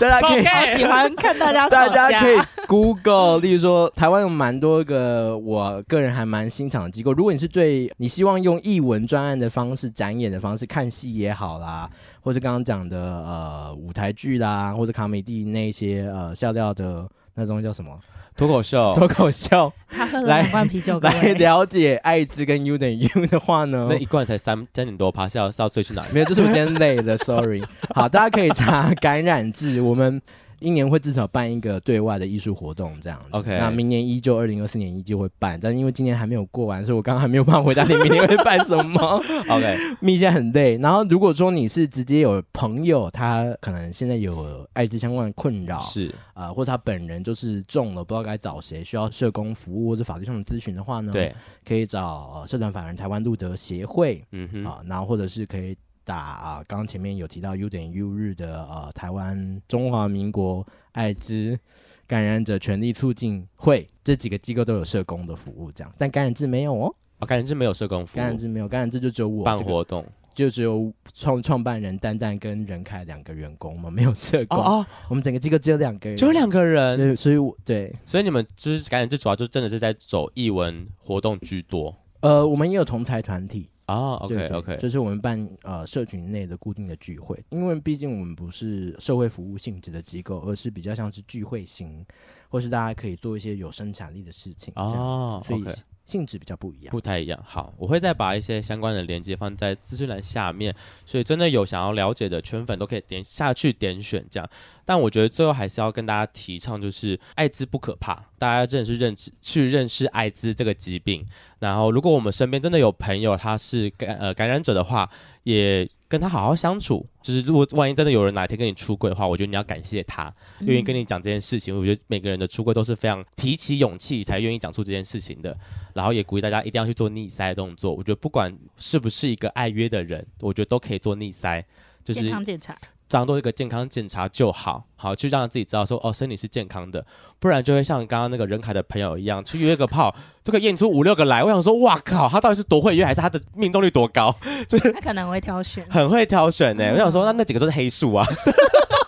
[0.00, 2.36] 大家可以好喜欢看大家，大家可以
[2.66, 3.38] Google。
[3.40, 7.12] 例如说，台湾有蛮多个我个人还蛮欣赏的机构。
[7.12, 11.88] 如果你是对你希望用译文专案的方式展演的方式看戏也好啦，
[12.20, 17.98] 或者刚刚讲的呃舞台剧啦，或者卡米蒂那些呃笑料的那种叫什么？
[18.36, 23.86] 脱口秀， 脱口秀，他喝了两罐啤酒，来了解艾滋跟 U 等于 U 的话呢？
[23.88, 26.08] 那一罐才三三点多，趴是要是要醉去哪里？
[26.12, 27.62] 没有，就是我今天累了，sorry。
[27.94, 30.20] 好，大家可以查感染志，我们。
[30.60, 33.26] 一年会至少办一个对外的艺术活动，这样子。
[33.32, 39.00] OK，那明年依旧二零二四年依旧会办，但因为今年还没有过完，所以我刚刚还没有办法回答你明年会办什么。
[39.50, 40.78] OK，蜜现在很累。
[40.78, 51.12] 然后如果说你是直接有朋友，他可能现在有艾滋相关的困扰，是啊、呃，或者他本人就是中了，不知道该找谁，需要社工服务或者法律上的咨询的话呢？
[51.12, 51.34] 对，
[51.64, 55.76] 可以找、呃、社团法人台湾路德协会，嗯哼，啊、呃，然后或者是可以。
[56.06, 56.64] 打啊！
[56.68, 61.58] 刚刚前面有提到 U 点 U 日的呃，台湾中华民国艾滋
[62.06, 66.94] 感染者权利促进会这几个机构都有社工的服务，这样，但感染制没有哦。
[67.18, 74.86] 哦，感染制没有社工服务，感染制没有，感染制就只有我办活动，这个、就只有创创办人丹丹跟任凯两个员工嘛，没有社工哦，哦。
[75.08, 81.92] 我们整个机构只有两个人，只有两个人，所以所以我对，所以你们就是感染制主要就真的是在走艺文活动居多。
[82.20, 83.70] 呃，我们也有同才团体。
[83.86, 92.04] 啊、oh，OK OK，这是我们办呃社群内的固定的聚会，因为毕竟我们不是社会服务性质的机构，而是比较像是聚会型，
[92.48, 95.64] 或是大家可以做一些有生产力的事情，这样，所以。
[96.06, 97.38] 性质比较不一样，不太一样。
[97.44, 104.48] 好，我会再把一些相关的连接放在资讯栏下面，所以真的有想要了解的圈粉都可以点下去点选这样。
[104.84, 111.26] 但我觉得最后还是要跟大家提倡，就是艾滋不可怕，大家真的是认识去认识艾滋这个疾病。
[111.58, 115.10] 然后，如果我们身边真的有朋友他是感呃感染者的话，
[115.42, 117.06] 也跟他好好相处。
[117.20, 121.74] 就是如果万一真的有人哪一天跟你出轨的话，我觉得你要感谢他，愿意跟你讲这件事情。
[121.74, 125.56] 嗯、我觉得每个人的出轨都是非常提起勇气才愿意讲出这件事情的。
[125.94, 127.92] 然后也鼓励大家一定要去做逆塞动作。
[127.92, 131.62] 我觉得不管是不是一个爱约的人，我觉得都可以做逆塞，
[132.04, 132.78] 就是健康检查。
[133.08, 137.04] 当做一个健康检查就好，好去让自己知道说哦，身体是健康的，
[137.38, 141.44] 不然就会像刚刚那个任凯的朋友一样，去约个炮就可以验出五六个来。
[141.44, 144.34] 我想说，哇靠，他到底是多会约，还是他的命中率多高？
[144.68, 146.90] 就 是他可能会挑选，很会挑选呢、欸。
[146.90, 148.26] 嗯、我想说，那那几个都是黑数啊，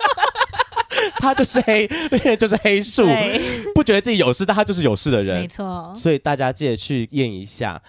[1.19, 3.05] 他就是黑，那人就是黑数，
[3.75, 5.93] 不觉得自己有事，但他就是有事的人，没错。
[5.97, 7.81] 所以大家记得去验一下。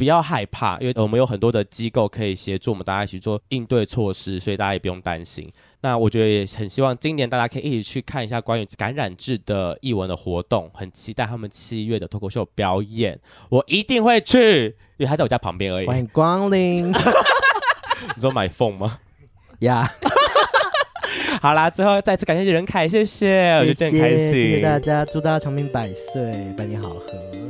[0.00, 5.46] 不要害怕，因为我们有很多的机构可以协助我们大家一起做应对措施，所以大家也不用担心。
[5.82, 13.20] 那我觉得也很希望今年大家可以一起去看一下关于感染制的译文的活动，很期待他们七月的脱口秀表演，
[13.50, 15.86] 我一定会去，因为他在我家旁边而已。
[15.86, 16.90] 欢迎光临。
[18.16, 19.00] 你说买凤吗？
[19.60, 19.86] 呀。
[21.42, 27.49] 好啦，最后再次感谢任凯，谢谢，谢谢我觉得很开心，谢谢大家，祝大家长命百岁，百年好合。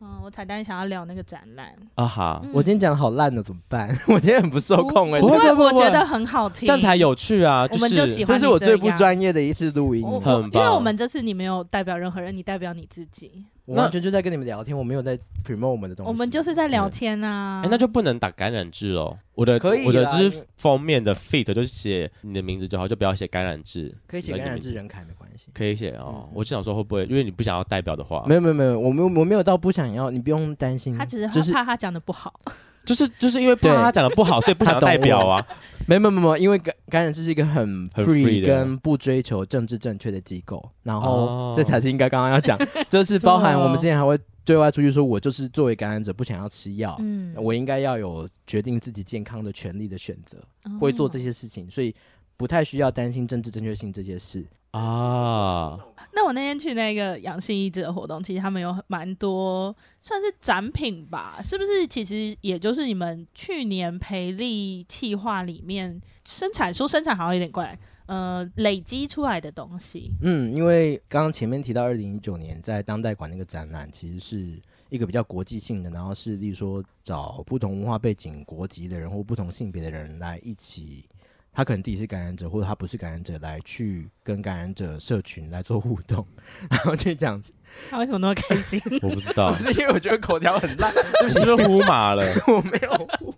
[0.00, 3.88] 嗯，我彩蛋想要聊那个展览啊，好，我今天讲的好烂的，怎么办？
[4.06, 7.66] 我今天很不受控哎，不会，我觉得很好听，这样才有趣啊。
[7.70, 10.62] 我们就喜欢，这是我最不专业的一次录音，很棒。
[10.62, 13.44] 因为我们这次你没有代表任何人，你代表你自己。
[13.64, 16.08] 我完全就在跟你们聊天，我没有在 promote 我们的东西。
[16.08, 17.60] 我们就是在聊天啊。
[17.62, 19.18] 哎，那就不能打感染字哦。
[19.34, 23.94] 我的可以，我的就是封面的 feed 就是写你的名字就好，就不要写感染字。
[24.06, 25.46] 可以写感染字人凯没关系。
[25.54, 26.28] 可以写哦。
[26.34, 28.24] 我就想说会不会，因为你不想要代表的话。
[28.26, 30.98] 没有没有没有，我没有我没有到不想要，你不用担心。
[30.98, 32.40] 他只是 怕他讲的不好。
[32.84, 35.46] 就是就是因为怕他讲的不好，所以不想 代表啊。
[35.86, 42.58] 没有没有没有，因为感感染这是一个很 free 跟不追求政治正确的机构，然后这才是应该刚刚要讲，
[42.90, 44.18] 就是包含我们之前还会。
[44.44, 51.94] 对外出去说，我就是作为感染者不想要吃药，嗯，我应该要有决定自己健康的权利的选择，哦、会做这些事情，所以
[52.34, 55.78] 不太需要担心政治正确性这些事啊。
[56.14, 61.86] 那我那天去那个阳性医治的活动，其实他们有蛮多算是展品吧，是不是？
[61.86, 67.78] 其实也就是你们去年培力计划里面生产，说生产好像有点怪。
[68.06, 70.10] 呃，累积出来的东西。
[70.22, 74.58] 嗯，因为刚刚前面提到二零一九年在当代馆那个展览，其实是
[74.88, 81.04] 一个比较国际性的，然后是例如说找不同文化背景、国籍的人或不同性别的人来一起，
[81.52, 86.26] 他可能自己是感染者，或者他不是感染者，来去跟感染者社群来做互动，
[86.70, 87.42] 然后去讲
[87.90, 88.80] 他为什么那么开心？
[89.02, 90.92] 我不知道， 是因为我觉得口条很烂，
[91.24, 92.24] 你是不是呼麻了？
[92.46, 93.34] 我没有呼，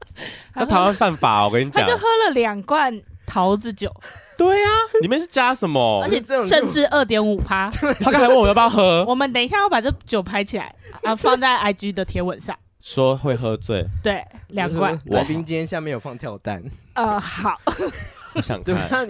[0.54, 3.90] 在台湾犯法，我跟你讲，他就喝了两罐桃子酒。
[4.36, 6.00] 对呀、啊，里面是加什么？
[6.02, 7.70] 而且甚至二点五趴。
[7.70, 13.86] 他刚才问我要不要喝，我们等一下要把这酒拍起来，啊，放在 IG 的贴文上，说会喝醉。
[14.02, 14.98] 对，两罐。
[15.06, 16.62] 来宾今天下面有放跳蛋。
[16.94, 17.60] 呃，好。
[18.34, 19.08] 我想看，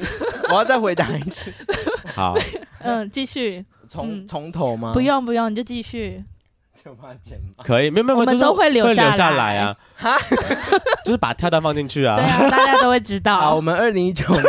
[0.49, 1.53] 我要再回答一次。
[2.15, 2.35] 好。
[2.81, 3.65] 嗯，继续。
[3.89, 4.93] 从从头吗？
[4.93, 6.25] 不用不用，你就继续。
[6.73, 7.63] 就怕剪吗？
[7.65, 9.77] 可以，没有没有，我们都会留下来啊。
[9.97, 10.17] 哈，
[11.05, 12.17] 就是把跳蛋放进去啊。
[12.17, 13.39] 对啊，大家都会知道。
[13.39, 14.45] 好，我们二零一九年。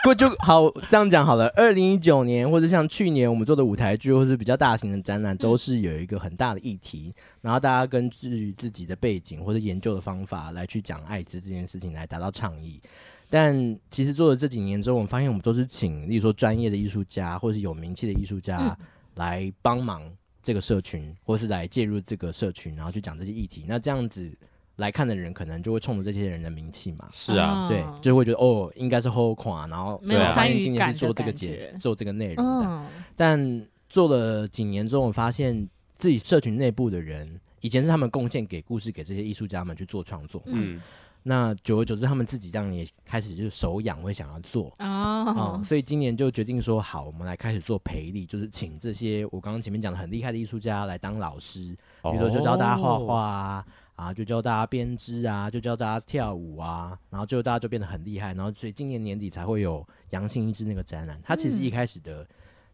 [0.04, 1.48] 不就好这样讲好了。
[1.56, 12.80] 二零一九年或者像去年我们做的舞台剧，或是比较大型的展览，都是有一个很大的议题，然后大家根据自己的背景或者研究的方法来去讲艾滋这件事情来达到倡议。
[13.28, 18.76] 但其实做了这几年之后，我们发现我们都是请，例如说专业的艺术家或是有名气的艺术家
[19.16, 20.02] 来帮忙
[20.42, 23.64] 这个社群，或是来介入这个社群，然后去讲这些议题。
[23.68, 24.32] 那这样子。
[24.80, 32.82] 来看的人可能就会冲着这些人的名气嘛，是啊，对，就会觉得哦，应该是后垮，然后没有参与今年是做这个节，做这个内容这样。
[32.82, 40.80] 嗯、但做了几年之后，我发现自己社群内部的人，以前是他们贡献给故事给这些艺术家们去做创作，嗯，
[41.22, 44.74] 那久而久之，他们自己这样也开始就是手痒，会想要做。
[44.78, 53.66] 哦、嗯，所以今年就决定说好，我们来开始做培力，就是请这些我刚刚前面讲的很厉害的艺术家来当老师，比如说就教大家画画啊。
[54.00, 61.20] 啊，就教大家编织啊，就教大家跳舞啊，然后最后大家就变得很厉害，然后所以今年年底才会有阳性医治那个展览。
[61.22, 62.26] 它其实一开始的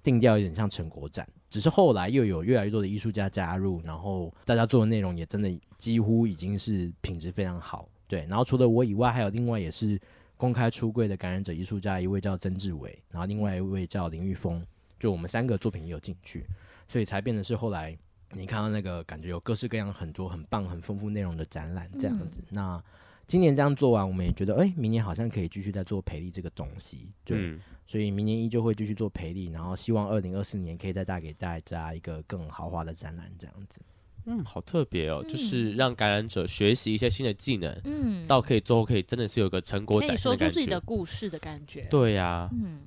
[0.04, 1.28] 定调有点像成果展。
[1.50, 7.88] 只是后来又有越来越多的艺术家加入，然后大家做的内容也真的几乎已经是品质非常好。
[8.06, 10.00] 对，然后除了我以外，还有另外也是
[10.36, 14.64] 公开出柜的感染者艺术家，一位叫曾志伟，然后另外一位叫林玉峰，
[15.00, 16.44] 就我们三个作品也有进去，
[16.86, 17.98] 所以才变得是后来
[18.36, 22.40] 你看到那个感觉有各式各样很多很棒很丰富内容的展览这样子。
[22.40, 22.84] 嗯、那
[23.26, 27.10] 今年这样做完，我们也觉得，哎，明年好像可以继续再做培力这个东西。
[27.24, 27.38] 对。
[27.38, 33.78] 嗯所以明年依旧会继续做培力，然后希望二零二四年可以再带给大家一个更豪华的展览，这样子。
[34.24, 41.82] 嗯，好特别哦，嗯、就是让感染者学习一些新的技能，嗯，到可以最后可以真的是有个成果展，可以说出自己的故事的感觉。
[41.82, 42.80] 对呀、啊，嗯，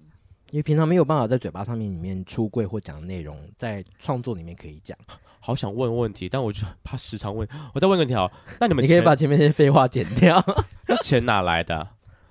[0.52, 4.98] 因为平常没有办法在嘴巴上面里面出柜或讲内容，在创作里面可以讲。
[5.50, 10.40] 好想问问题，但我就怕时常问，我再问个问题好，那你们你可以把前面那些废话剪掉。
[10.88, 11.88] 那钱哪来的？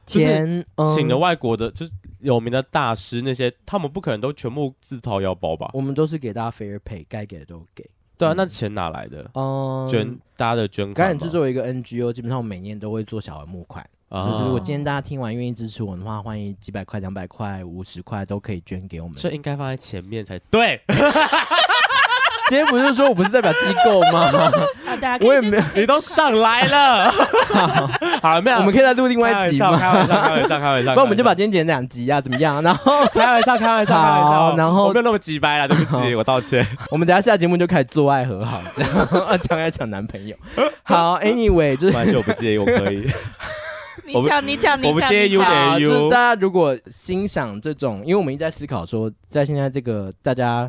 [0.07, 0.65] 钱
[0.95, 1.93] 请了外国的，就是。
[2.21, 5.71] 有名的大师那些，他们不可能都全部自掏腰包吧？
[5.73, 7.89] 我们都是给大家 fair pay，该给的都给。
[8.17, 9.31] 对啊，那钱哪来的？
[9.35, 10.95] 嗯，捐大家的捐款。
[10.95, 13.89] 感染制作为一个 NGO，基本上我每年都会做小额募款。
[14.09, 19.17] 啊、就是如果今天大家听完愿意支持我的话，欢迎几百块、两百块、五十块都可以捐给我们。
[19.17, 20.81] 这应该放在前面才对。
[22.49, 24.31] 今天不是说我不是代表机构吗？
[25.21, 27.11] 我也没有，你都上来了。
[28.23, 29.77] 好，没有，我们可以再录另外一集吗？
[29.79, 30.95] 开玩笑，开玩笑，开玩笑。
[30.95, 32.63] 那我们就把今天剪两集啊，怎么样？
[32.63, 34.57] 然后开玩笑，开玩笑，开玩笑。
[34.57, 36.67] 然后我没有那么急掰了，对不起，我道歉。
[36.91, 38.91] 我们等下下节目就开始做爱和好，这样
[39.43, 40.35] 抢来抢男朋友。
[40.83, 43.09] 好，Anyway，就是没关系，我不介意，我可以。
[44.07, 45.33] 你抢，你抢，你抢，我不介意。
[45.85, 50.69] 就是大家如果欣赏这种，因为我们一直在思考说，在现在这个大家。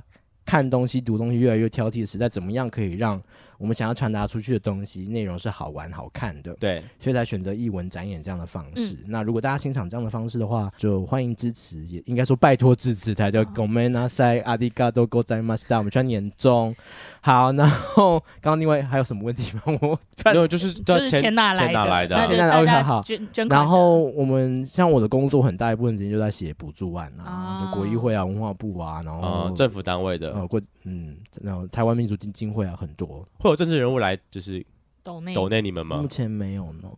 [0.50, 3.22] 看东西、读东西越来越挑剔的时代，怎么样可以让
[3.60, 6.55] 我们想要传达出去的东西内容是好玩、好看的？
[6.55, 8.93] 对，所以才选择艺文展演这样的方式。
[8.93, 13.14] 嗯、那如果大家欣赏这样的方式的话，就欢迎支持，也应该说拜托支持。
[13.14, 16.74] 台叫 Gomena 塞阿迪嘎多 Go 在 Master，我们穿年终。
[17.22, 19.62] 好，然后刚刚另外还有什么问题吗？
[19.82, 21.66] 我没有，就是就是钱哪来的？
[21.66, 22.26] 钱哪来的？
[22.26, 22.84] 钱哪来的？
[22.86, 23.03] 好，
[23.49, 34.66] 然后我们像我的工作很大一部分时间就在写补助案啊，就国艺会啊、文化部啊，然后政府单位的，呃，过嗯，然后台湾民族基金会啊，很多会有政治人物来，就是
[35.04, 35.34] 抖内。
[35.34, 35.97] 抖内你们吗？
[35.97, 36.89] 目前没有呢。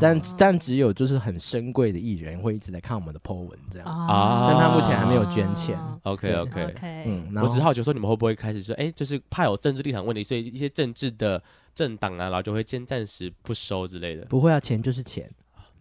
[0.00, 3.86] 但但只有就是很深贵的艺人会一直在看我们的 po 文这样。
[3.86, 5.76] 啊，但他目前还没有捐钱。
[6.04, 11.42] OK OK OK，嗯，我只好奇说你们会不会开始说，哎，就是怕有政治立场问题，所以一些政治的
[11.74, 14.24] 政党啊，然后就会先暂时不收之类的。
[14.24, 15.30] 不会啊，钱就是钱。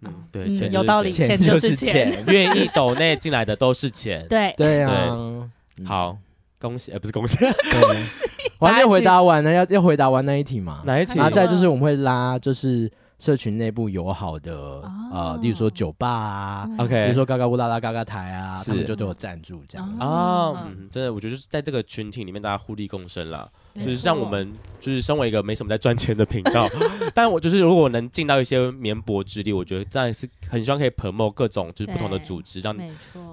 [0.01, 1.39] 嗯，对，钱有道理，钱。
[1.39, 4.27] 就是钱， 愿意抖内进来的都是钱。
[4.27, 4.53] 对。
[4.57, 5.49] 对啊，
[5.85, 6.17] 好，
[6.63, 7.37] 恭喜，呃，不是恭喜，
[7.69, 8.25] 恭喜。
[8.57, 10.81] 我还没回答完呢，要要回答完那一题嘛？
[10.85, 11.19] 哪一题？
[11.19, 12.89] 然后再就是我们会拉，就是。
[13.19, 14.83] 社群内部友好的、哦、
[15.13, 20.89] 呃，例如说酒吧啊，OK，比如说嘎嘎乌拉拉、嘎嘎台啊，是他们就都有赞助这样啊、哦嗯。
[20.91, 23.49] 真的，我觉得就是在这个群体里面，大家互利共生了。
[23.75, 24.51] 就是像我们，
[24.81, 26.67] 就是身为一个没什么在赚钱的频道，
[27.15, 32.75] 但我就是如果能尽到一些绵薄之力，我觉得当然是很希望可以 promote 各种就是不同的组织，让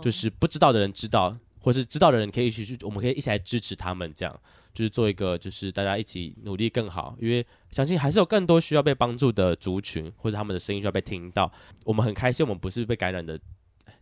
[0.01, 4.41] 就是不知道的人知道，或是知道的人可以一起去，我们可以一起来支持他们这样。
[4.73, 11.51] 就是做一个，就是大家一起努力更好，因为相信还是有更多需要被帮助的族群，或者他们的声音需要被听到。
[11.83, 13.37] 我们很开心，我们不是被感染的。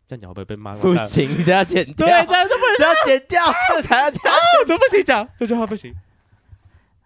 [0.07, 0.75] 这样讲会不会被骂？
[0.77, 2.07] 不行，这要剪掉。
[2.07, 4.21] 对，这样不能，这要剪掉，这才要剪。
[4.67, 5.27] 怎么不行讲？
[5.39, 5.95] 这句话不行。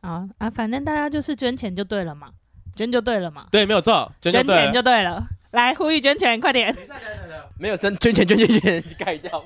[0.01, 2.33] 啊啊，反正大家就是捐钱就对了嘛，
[2.75, 3.47] 捐就对了嘛。
[3.53, 5.25] 对，没有错，捐钱就对了。
[5.53, 6.75] 来呼吁捐钱，快点。
[7.59, 9.45] 没有声，捐钱，捐钱，捐钱， 盖掉。